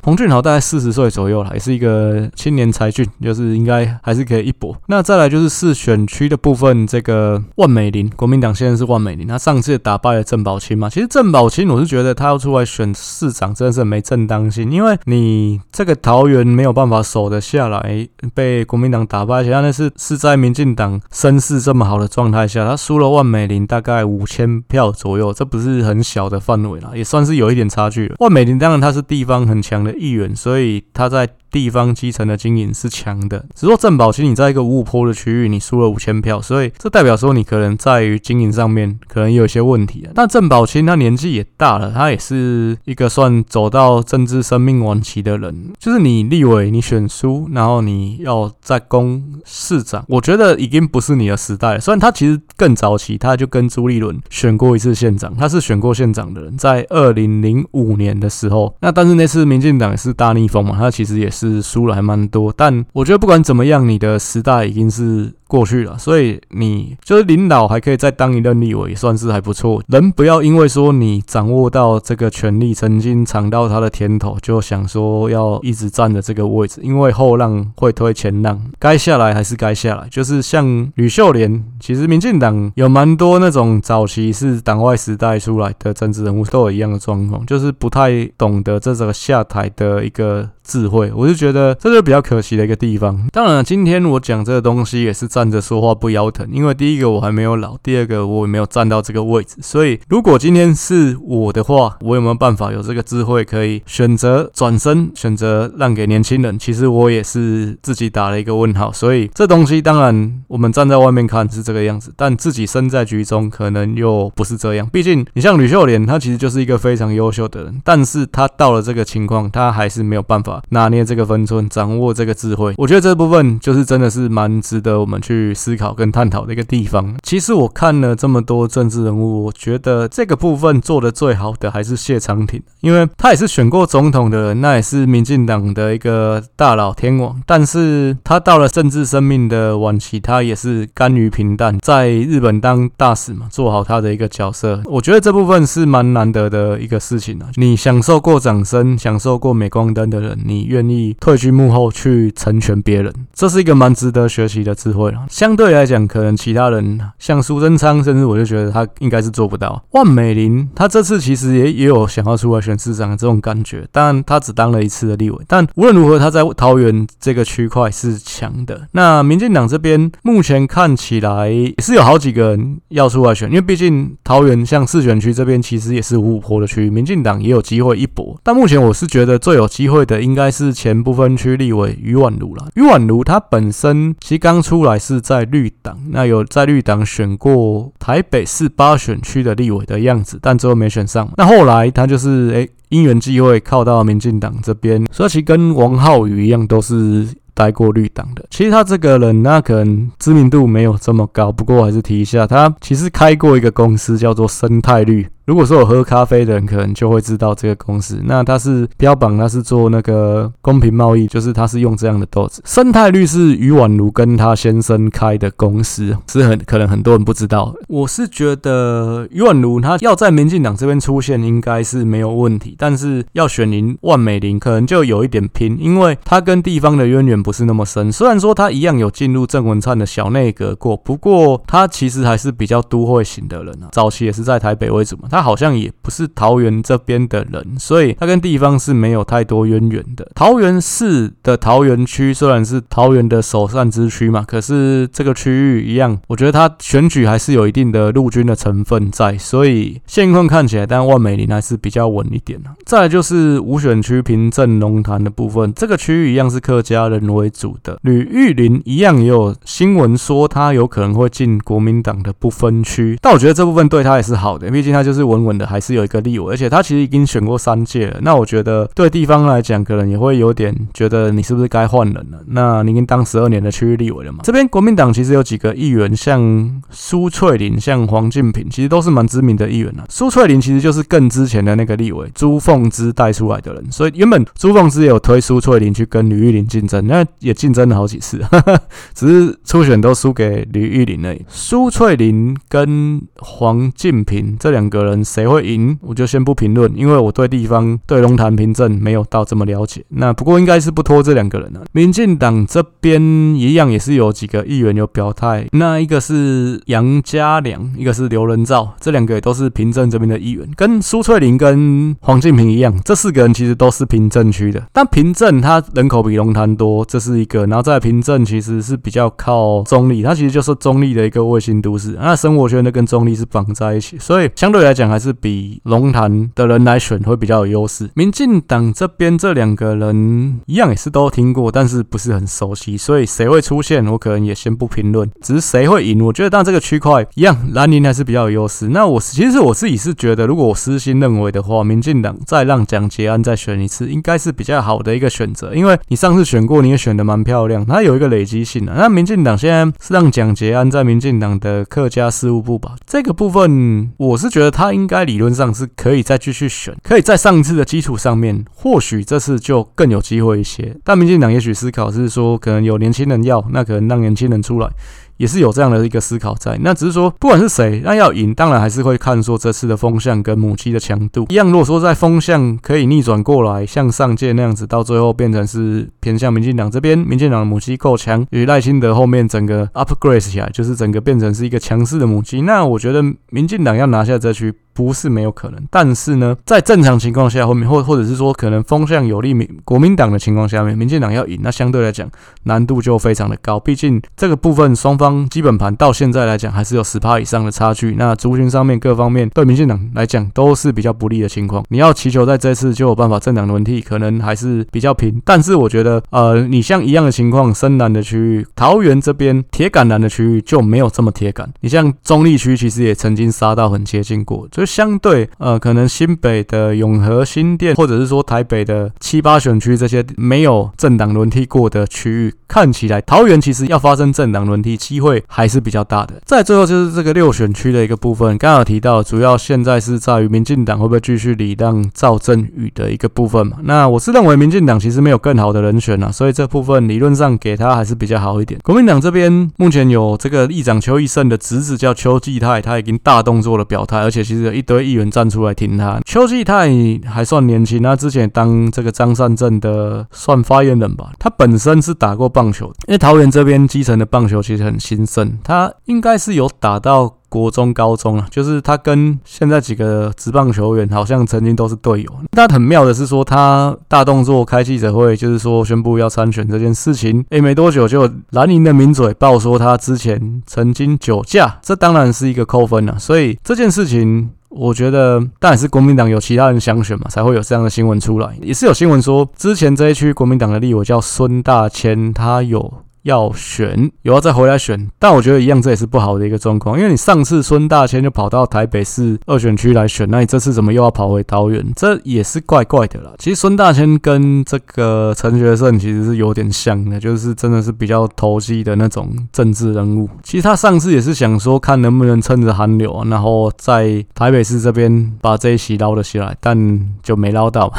[0.03, 4.75] 洪俊豪大概四十岁左右了，也是一个青年才俊，就是应该还是可以一搏。
[4.87, 10.89] 那再来就是市选区的部分，这个万美玲，国民党现在是万美玲，他上次打败了郑宝清嘛。
[10.89, 28.15] 其实郑宝清，我是觉得他要出来选市长，真的是没正当性，因为你这个桃园没有办法守得下来，被国民党打败，而且他那是是在民进党声势这么好的状态下，他输了万美玲大概五千票左右，这不是很小的范围啦，也算是有一点差距了。
[28.19, 29.92] 万美玲当然他是地方很强的。
[29.97, 31.27] 议员，所以他在。
[31.53, 40.07] 地方基层的经营是强的，只说郑宝清，你在一个五五坡的区域，你输了五千票，所以这代表说你可能在于经营上面可能有一些问题。
[40.15, 45.71] 但郑宝清他年纪也大了，他也是一个算走到政治生命晚期的人。
[45.77, 51.79] 就是你立委你选输，然后你要再攻市长，我觉得已经不是你的时代了。
[51.79, 58.75] 虽然他其实更早期，他就跟朱立伦选过一次县长，他是选过县长的人，在二零零五年的时候。
[58.81, 61.42] 那但是那次民进党也是大逆风嘛，他其实也是。
[61.49, 65.31] 是输了还蛮多，但我觉得不管怎么样，你的时代已经是。
[65.53, 69.83] 过去了，所以你就是领导还可以再当一任立委，算是还不错。
[69.87, 80.07] 人不要因为说你掌握到这个权力，曾经尝到他的甜头，就想说要一直站着这个位置，因为后浪会推前浪，该下来还是该下来。
[80.09, 91.11] 就是像吕秀莲，其实民进党有蛮多那种早期是党外时代出来的政治人物，都有一样的状况，就是不太懂得这个下台的一个智慧。
[91.15, 93.27] 我就觉得这是比较可惜的一个地方。
[93.31, 95.42] 当然，今天我讲这个东西也是站。
[95.43, 106.57] 站着说话不腰疼，因为第一个我还没有老，第二个我也没有站到这个位置，所以如果今天是我的话，我有没有办法有这个智慧可以选择转身，选择让给年轻人？
[106.57, 108.89] 其实我也是自己打了一个问号。
[108.93, 114.87] 所以这东西当然我们站在外面看是这个样子，但自己身在局中可能又不是这样。
[114.93, 122.73] 毕竟你像吕秀莲，她其实就是一个非常优秀的人，但是她到了这个情况，她还是没有办法拿捏这个分寸，掌握这个智慧。
[122.77, 125.32] 我觉得这部分就是真的是蛮值得我们去。
[125.33, 127.15] 去思考跟探讨的一个地方。
[127.23, 137.41] 其实我看了这么多政治人物，我觉得这个部分做得最好的还是谢长廷，因为他也是选过总统的人，那也是民进党的一个大老天王。
[137.47, 144.81] 但是他到了政治生命的晚期，他也是甘于平淡，在日本当大使嘛，做好他的一个角色。
[144.85, 147.49] 我觉得这部分是蛮难得的一个事情啊。
[147.55, 159.83] 你享受过掌声，享受过镁光灯的人，你愿意退居幕后去成全别人，这是一个蛮值得学习的智慧相对来讲，可能其他人像苏贞昌，甚至我就觉得他应该是做不到。
[159.91, 168.87] 万美玲，他这次其实也也有想要出来选市长的这种感觉，当然他只当了一次的立委，但无论如何，他在桃园这个区块是强的。
[168.91, 178.39] 那民进党这边目前看起来也是有好几个人要出来选，因为毕竟桃园像四选区这边其实也是五五坡的区域，民进党也有机会一搏。
[178.43, 182.67] 但目前我是觉得最有机会的应该是前不分区立委余宛如了。
[182.75, 185.19] 余宛如他本身其实刚出来是。
[185.23, 191.29] 在绿党，那有在绿党选过台北市八选区的立委的样子，但最后没选上。
[191.37, 197.27] 那后来他就是诶，因缘际会靠到民进党这边，所以其实跟王浩宇一样，都是。
[197.55, 198.43] 待过绿党的。
[198.49, 205.27] 其实他这个人，那可能知名度没有这么高，不过还是提一下，他其实开过一个公司，叫做生态绿。
[205.45, 208.21] 如果说有喝咖啡的人，可能就会知道这个公司。
[208.23, 212.61] 那它是标榜它是做那个公平贸易，就是它是用这样的豆子。
[212.65, 217.75] 生态绿是余婉如跟他先生开的公司， 是很可能很多人不知道。
[217.89, 222.75] 我是觉得余婉如她要在民进党这边出现，应该是没有问题。
[222.79, 228.09] 但是要选赢万美玲，可能就有一点拼，因为她跟地方的渊源不是那么深。
[228.09, 233.89] 虽然说她一样有进入郑文灿的小内阁过，不过她其实还是比较都会型的人啊。
[233.91, 235.27] 早期也是在台北为主嘛。
[235.33, 240.29] 他好像也不是桃园这边的人，所以他跟地方是没有太多渊源的。
[240.35, 252.61] 桃园市的桃园区虽然是桃园的首善之区嘛，可是这个区域一样，我觉得他选举还是有一定的陆军的成分在，所以现况看起来，但万美玲还是比较稳一点。
[252.85, 257.97] 再来就是五选区平镇龙潭的部分，这个区域一样是客家人为主的。
[258.03, 265.63] 吕玉玲一样也有新闻说他有可能会进国民党的不分区，但我觉得这部分对他也是好的，毕竟他就是稳稳的。
[265.73, 268.19] 还是有一个立委，而且他其实已经选过三届了。
[268.21, 272.37] 那我觉得对地方来讲，可能也会有点觉得你是不是该换人了？
[272.47, 274.39] 那你已经当十二年的区域立委了嘛？
[274.43, 280.05] 这边国民党其实有几个议员，像苏翠玲、像黄敬平，其实都是蛮知名的议员啊。
[280.09, 288.79] 苏翠玲其实就是更之前的那个立委朱凤芝带出来的人，所以原本朱凤芝也有推苏翠玲去跟吕玉玲竞争，那也竞争了好几次，哈哈，
[289.15, 291.41] 只是初选都输给吕玉玲而已。
[291.47, 295.63] 苏翠玲跟黄敬平这两个人谁会？
[295.63, 300.03] 赢，我就先不评论，因为我对地方对龙潭平镇没有到这么了解。
[300.09, 301.85] 那不过应该是不拖这两个人了、啊。
[301.93, 303.21] 民进党这边
[303.55, 314.85] 一样也是有几个议员有表态，那一个是杨家良，一个是刘仁照，这两个也都是平镇这边的议员，跟苏翠玲跟黄敬平一样，这四个人其实都是平镇区的。
[314.91, 317.65] 但平镇它人口比龙潭多，这是一个。
[317.67, 325.33] 然后在平镇其实是比较靠中立，它其实就是中立的一个卫星都市，那生活圈都跟中立是绑在一起，所以相对来讲还是。
[325.43, 328.09] 比龙潭的人来选会比较有优势。
[328.13, 335.29] 民进党这边这两个人一样也是都听过，但是不是很熟悉，所以谁会出现，我可能也先不评论。
[335.41, 338.87] 只是谁会赢，我觉得当这个区块一样，蓝营还是比较有优势。
[338.87, 348.93] 那我其实我自己是觉得，如果我私心认为的话，民进党再让蒋捷安再选一次，应该是比较好的一个选择，因为你上次选过，你也选得蛮漂亮，它有一个累积性的。
[348.95, 355.23] 那民进党现在是让蒋捷安在民进党的客家事务部吧，这个部分我是觉得他应该。
[355.23, 360.95] 理论上是可以再继续选，可以在上一次的基础上面，或许这次就更有机会一些。
[361.03, 364.89] 但民进党也许思考是说，可能有年轻人要，那可能让年轻人出来。
[365.37, 371.67] 也是有这样的一个思考在，那只是说，不管是谁，那要赢，当然还是会看说这次的风向跟母鸡的强度一样。
[371.67, 385.79] 如果说在风向可以逆转过来，像上届那样子，到最后变成是偏向民进党这边，民进党的母鸡够强，与赖清德后面整个 upgrade 起来，就是整个变成是一个强势的母鸡，那我觉得民进党要拿下这区不是没有可能。
[385.89, 392.29] 但是呢，在正常情况下，后面或或者是说可能风向有利民国民党的情况下面，民进党要赢，那相对来讲
[392.63, 395.47] 难度就非常的高，毕竟这个部分双方。
[395.49, 401.83] 基本盘到现在来讲还是有十趴以上的差距，那族群上面各方面对民进党来讲都是比较不利的情况。
[401.89, 405.41] 你要祈求在这次就有办法政党轮替，可能还是比较平。
[405.45, 411.71] 但是我觉得，呃，你像一样的情况，深蓝的区域，桃园这边铁杆蓝的区域就没有这么铁杆。
[411.81, 424.97] 你像中立区其实也曾经杀到很接近过，就相对呃，可能新北的永和、新店，或者是说台北的七八选区这些没有政党轮替过的区域，看起来桃园其实要发生政党轮替。
[425.03, 426.35] 机会还是比较大的。
[426.45, 433.77] 再最后就是这个六选区的一个部分，刚好提到，主要现在是在于民进党会不会继续礼让赵振宇的一个部分嘛。
[433.83, 438.79] 那我是认为民进党其实没有更好的人选了，所以这部分理论上给他还是比较好一点。
[438.81, 446.21] 国民党这边目前有这个议长邱义胜的侄子叫邱继泰，他已经大动作的表态，而且其实有一堆议员站出来挺他。
[446.25, 446.89] 邱继泰
[447.25, 454.99] 还算年轻，他之前当这个张善政的算发言人吧，他本身是打过棒棒球，因为桃园这边基层的棒球其实很。
[455.03, 462.29] 兴盛，他应该是有打到国中、高中啊，就是他跟现在几个职棒球员好像曾经都是队友。
[462.53, 473.19] 那很妙的是说，他大动作开记者会，就是说宣布要参选这件事情，诶，没多久就蓝营的名嘴爆说他之前曾经酒驾，这当然是一个扣分了。
[473.19, 478.49] 所以这件事情，我觉得当然是国民党有其他人想选嘛，才会有这样的新闻出来。
[478.61, 482.93] 也是有新闻说，之前这一区国民党的立委叫孙大千，他有。
[483.23, 491.85] 要选，有要再回来选，但我觉得一样，这也是不好的一个状况，因为你上次孙大千就跑到台北市二选区来选，那你这次怎么又要跑回桃园？
[491.95, 493.31] 这也是怪怪的啦。
[493.37, 500.29] 其实孙大千跟这个陈学圣其实是有点像的，就是真的是比较投机的那种政治人物。
[500.43, 507.93] 其实他上次也是想说，看能不能趁着寒流啊，然后在台北市这边把这一席捞了起来，但就没捞到。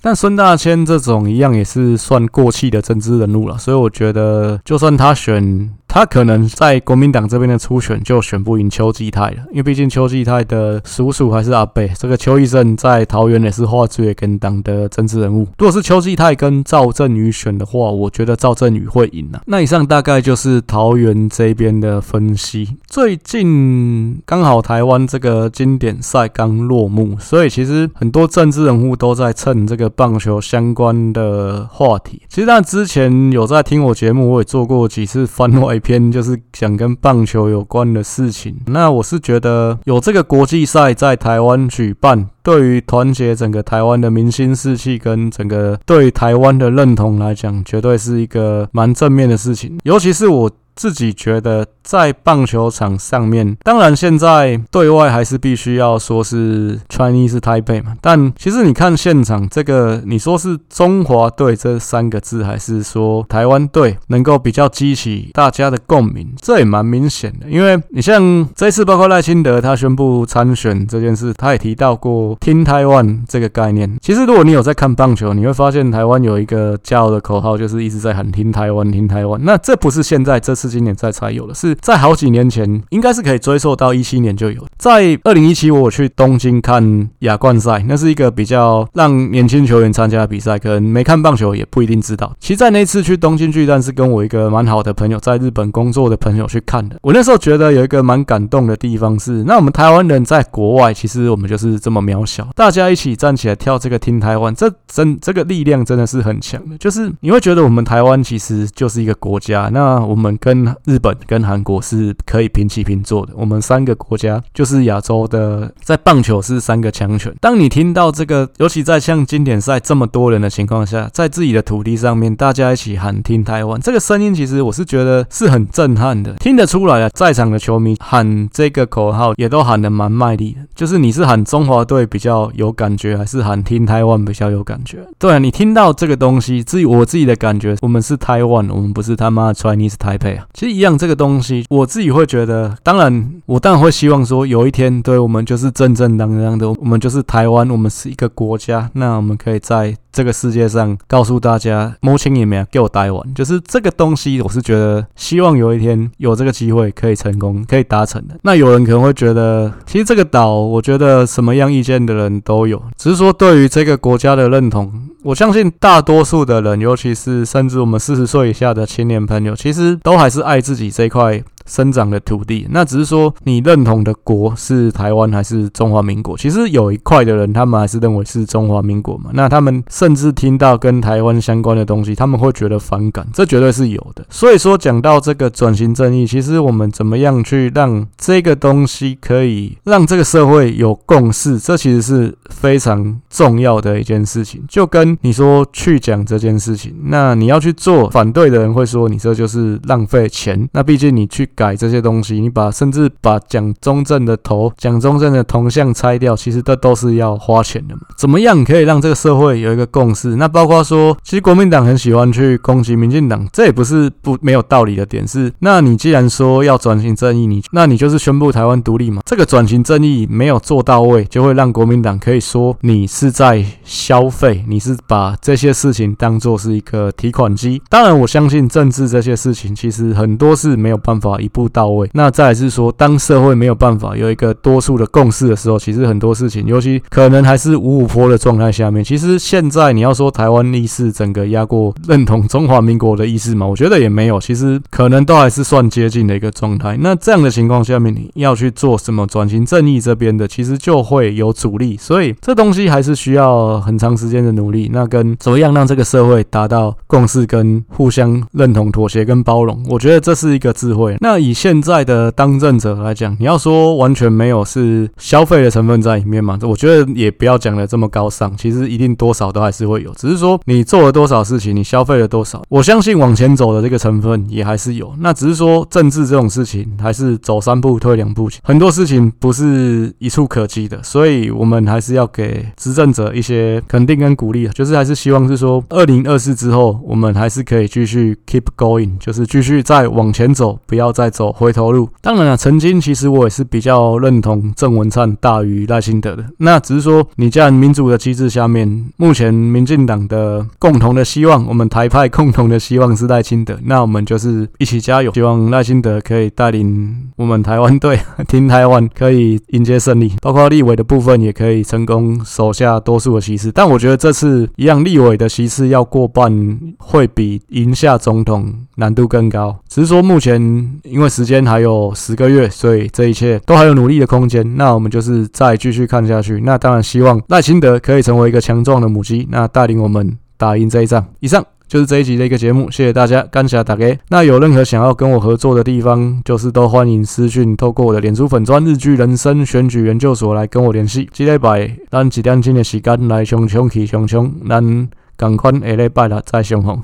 [0.00, 5.70] 但孙大千这种一样也是算过气的政治人物了，所以我觉得就算他选。
[5.88, 15.48] 他可能在国民党这边的初选就选不赢邱继泰了，因为毕竟邱继泰的叔叔还是阿伯，这个邱奕胜在桃园也是话最跟党的政治人物。
[15.58, 19.40] 如果是邱继泰跟赵振宇选的话，我觉得赵振宇会赢啊。
[19.46, 22.68] 那以上大概就是桃园这边的分析。
[22.86, 32.20] 最近刚好台湾这个经典赛刚落幕，所以其实很多政治人物都在蹭这个棒球相关的话题。
[32.28, 35.77] 其实他之前有在听我节目，我也做过几次番外。
[35.78, 38.56] 篇就是想跟棒球有关的事情。
[38.66, 49.78] 那我是觉得有这个国际赛在台湾举办，对于团结整个台湾的明星士气跟整个对台湾的认同来讲，绝对是一个蛮正面的事情。
[49.84, 51.66] 尤其是我自己觉得。
[51.88, 67.48] 在棒球场上面，当然现在对外还是必须要说是 Chinese Taipei 嘛，但其实你看现场这个，你说是中华队这三个字，还是说台湾队能够比较激起大家的共鸣，这也蛮明显的。
[67.48, 73.96] 因为你像这次包括赖清德他宣布参选这件事，他也提到过听台湾这个概念。
[74.02, 79.40] 其实如果你有在看棒球，你会发现台湾有一个骄傲的口号，就是一直在喊听台湾，听台湾。
[79.42, 81.74] 那这不是现在这次今年在才有的，是。
[81.80, 84.64] 在好几年前，应该是可以追溯到一七年就有。
[84.76, 92.34] 在二零一七，我去东京看亚冠赛，那是一个比较让年轻球员参加的比赛，可能没看棒球也不一定知道。
[92.40, 96.96] 其实，在那次去东京巨蛋，是跟我一个蛮好的朋友，在日本工作的朋友去看的。
[97.02, 106.76] 我那时候觉得有一个蛮感动的地方是，那我们台湾人在国外，其实我们就是这么渺小，大家一起站起来跳这个听台湾这真这个力量真的是很强的。
[106.78, 111.78] 就是你会觉得我们台湾其实就是一个国家，那我们跟日本、跟韩国。
[111.88, 113.32] 是可以平起平坐的。
[113.34, 117.34] 我们三个国家就是亚洲的，在棒球是三个强权。
[117.40, 126.34] 当你听到这个，尤其在像经典赛这么多人的情况下，在自己的土地上面，大家一起喊听台湾”，这个声音其实我是觉得是很震撼的。
[126.34, 130.60] 听得出来啊，在场的球迷喊这个口号也都喊得蛮卖力的。
[130.74, 134.98] 就是你是喊中华队比较有感觉，还是喊听台湾”比较有感觉？
[135.18, 141.64] 对啊，你听到这个东西，至于我自己的感觉，我们是台湾，我们不是他妈 Chinese Taipei 其实一样，这个东西。
[141.70, 158.34] 我自己会觉得，当然，我当然会希望说，有一天，对我们就是正正当当的，我们就是台湾，我们是一个国家，那我们可以在这个世界上告诉大家，摸清也没有给我待完，就是这个东西，我是觉得希望有一天有这个机会可以成功，可以达成的。
[158.42, 164.92] 那有人可能会觉得，其实这个岛，我觉得什么样意见的人都有，只是说对于这个国家的认同，
[165.22, 171.40] 我相信大多数的人，尤其是甚至我们四十岁以下的青年朋友，其实都还是爱自己这一块。
[171.68, 176.36] 生长的土地，那只是说你认同的国是台湾还是中华民国？
[176.36, 179.30] 其实有一块的人，他们还是认为是中华民国嘛。
[179.34, 184.24] 那他们甚至听到跟台湾相关的东西，他们会觉得反感，这绝对是有的。
[184.30, 194.64] 所以说，讲到这个转型正义，其实我们怎么样去让这个东西可以让这个社会有共识，这其实是非常重要的一件事情。
[194.66, 200.66] 就跟你说去讲这件事情，那你要去做，反对的人会说你这就是浪费钱。
[200.72, 201.46] 那毕竟你去。
[201.58, 208.02] 改这些东西，你把甚至把蒋中正的头、蒋中正的铜像拆掉，其实这都是要花钱的嘛。
[208.16, 210.36] 怎么样可以让这个社会有一个共识？
[210.36, 215.26] 那包括说，其实国民党很喜欢去攻击民进党，这也不是不没有道理的点。
[215.26, 219.20] 是，那你既然说要转型正义，你那你就是宣布台湾独立嘛。
[219.26, 227.82] 这个转型正义没有做到位，就会让国民党可以说你是在消费，你是把这些事情当做是一个提款机。
[227.88, 231.36] 当然，我相信政治这些事情，其实很多是没有办法。
[231.48, 232.08] 步到位。
[232.12, 239.02] 那再是说，当社会没有办法有一个多数的共识的时候，其实很多事情，尤其可能还是五五坡的状态下面。
[239.02, 244.38] 其实现在你要说台湾意识整个压过认同中华民国的意识嘛，我觉得也没有。
[244.40, 246.96] 其实可能都还是算接近的一个状态。
[247.00, 251.96] 那这样的情况下面，你要去做什么转型正义这边的，其实就会有阻力。
[252.00, 254.88] 所以这东西还是需要很长时间的努力。
[254.92, 261.16] 那跟怎么样让这个社会达到共识跟互相认同、妥协跟包容，我觉得这是一个智慧。
[261.20, 266.58] 那那以现在的当政者来讲，你要说完全没有是消费的成分在里面嘛？
[266.62, 275.14] 我觉得也不要讲的这么高尚，其实一定多少都还是会有，只是说你做了多少事情，你消费了多少，我相信往前走的这个成分也还是有。
[275.18, 292.08] 那只是说政治这种事情，还是走三步退两步，很多事情不是一触可及的，所以我们还是要给执政者一些肯定跟鼓励，就是还是希望是说，二零二四之后，我们还是可以继续 keep going，就是继续再往前走，不要再走回头路。
[292.20, 313.72] 当然了，曾经其实我也是比较认同郑文灿大于赖清德的，那只是说，你在民主的机制下面，目前民进党的共同的希望，我们台派共同的希望是赖清德，那我们就是一起加油，希望赖清德可以带领我们台湾队， 听台湾可以迎接胜利，包括立委的部分也可以成功守下多数的席次。
[313.72, 319.76] 但我觉得这次一样，立委的席次要过半，会比赢下总统难度更高。
[319.88, 320.60] 只是说目前
[321.10, 324.76] 因为时间还有十个月，所以这一切都还有努力的空间。
[324.76, 326.60] 那我们就是再继续看下去。
[326.64, 331.24] 那当然希望赖清德可以成为一个强壮的母鸡，那带领我们打赢这一仗。
[331.40, 334.18] 以上就是这一集的一个节目，谢谢大家，感谢大家。
[334.28, 341.28] 那有任何想要跟我合作的地方，就是都欢迎私讯，透过我的脸书粉专日剧人生选举研究所来跟我联系。
[341.32, 345.08] 这礼拜咱一点钟的时间来冲冲去冲冲，咱
[345.38, 347.00] 赶快下礼拜了再相逢。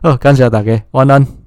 [0.00, 1.26] 好，感谢大家，晚安。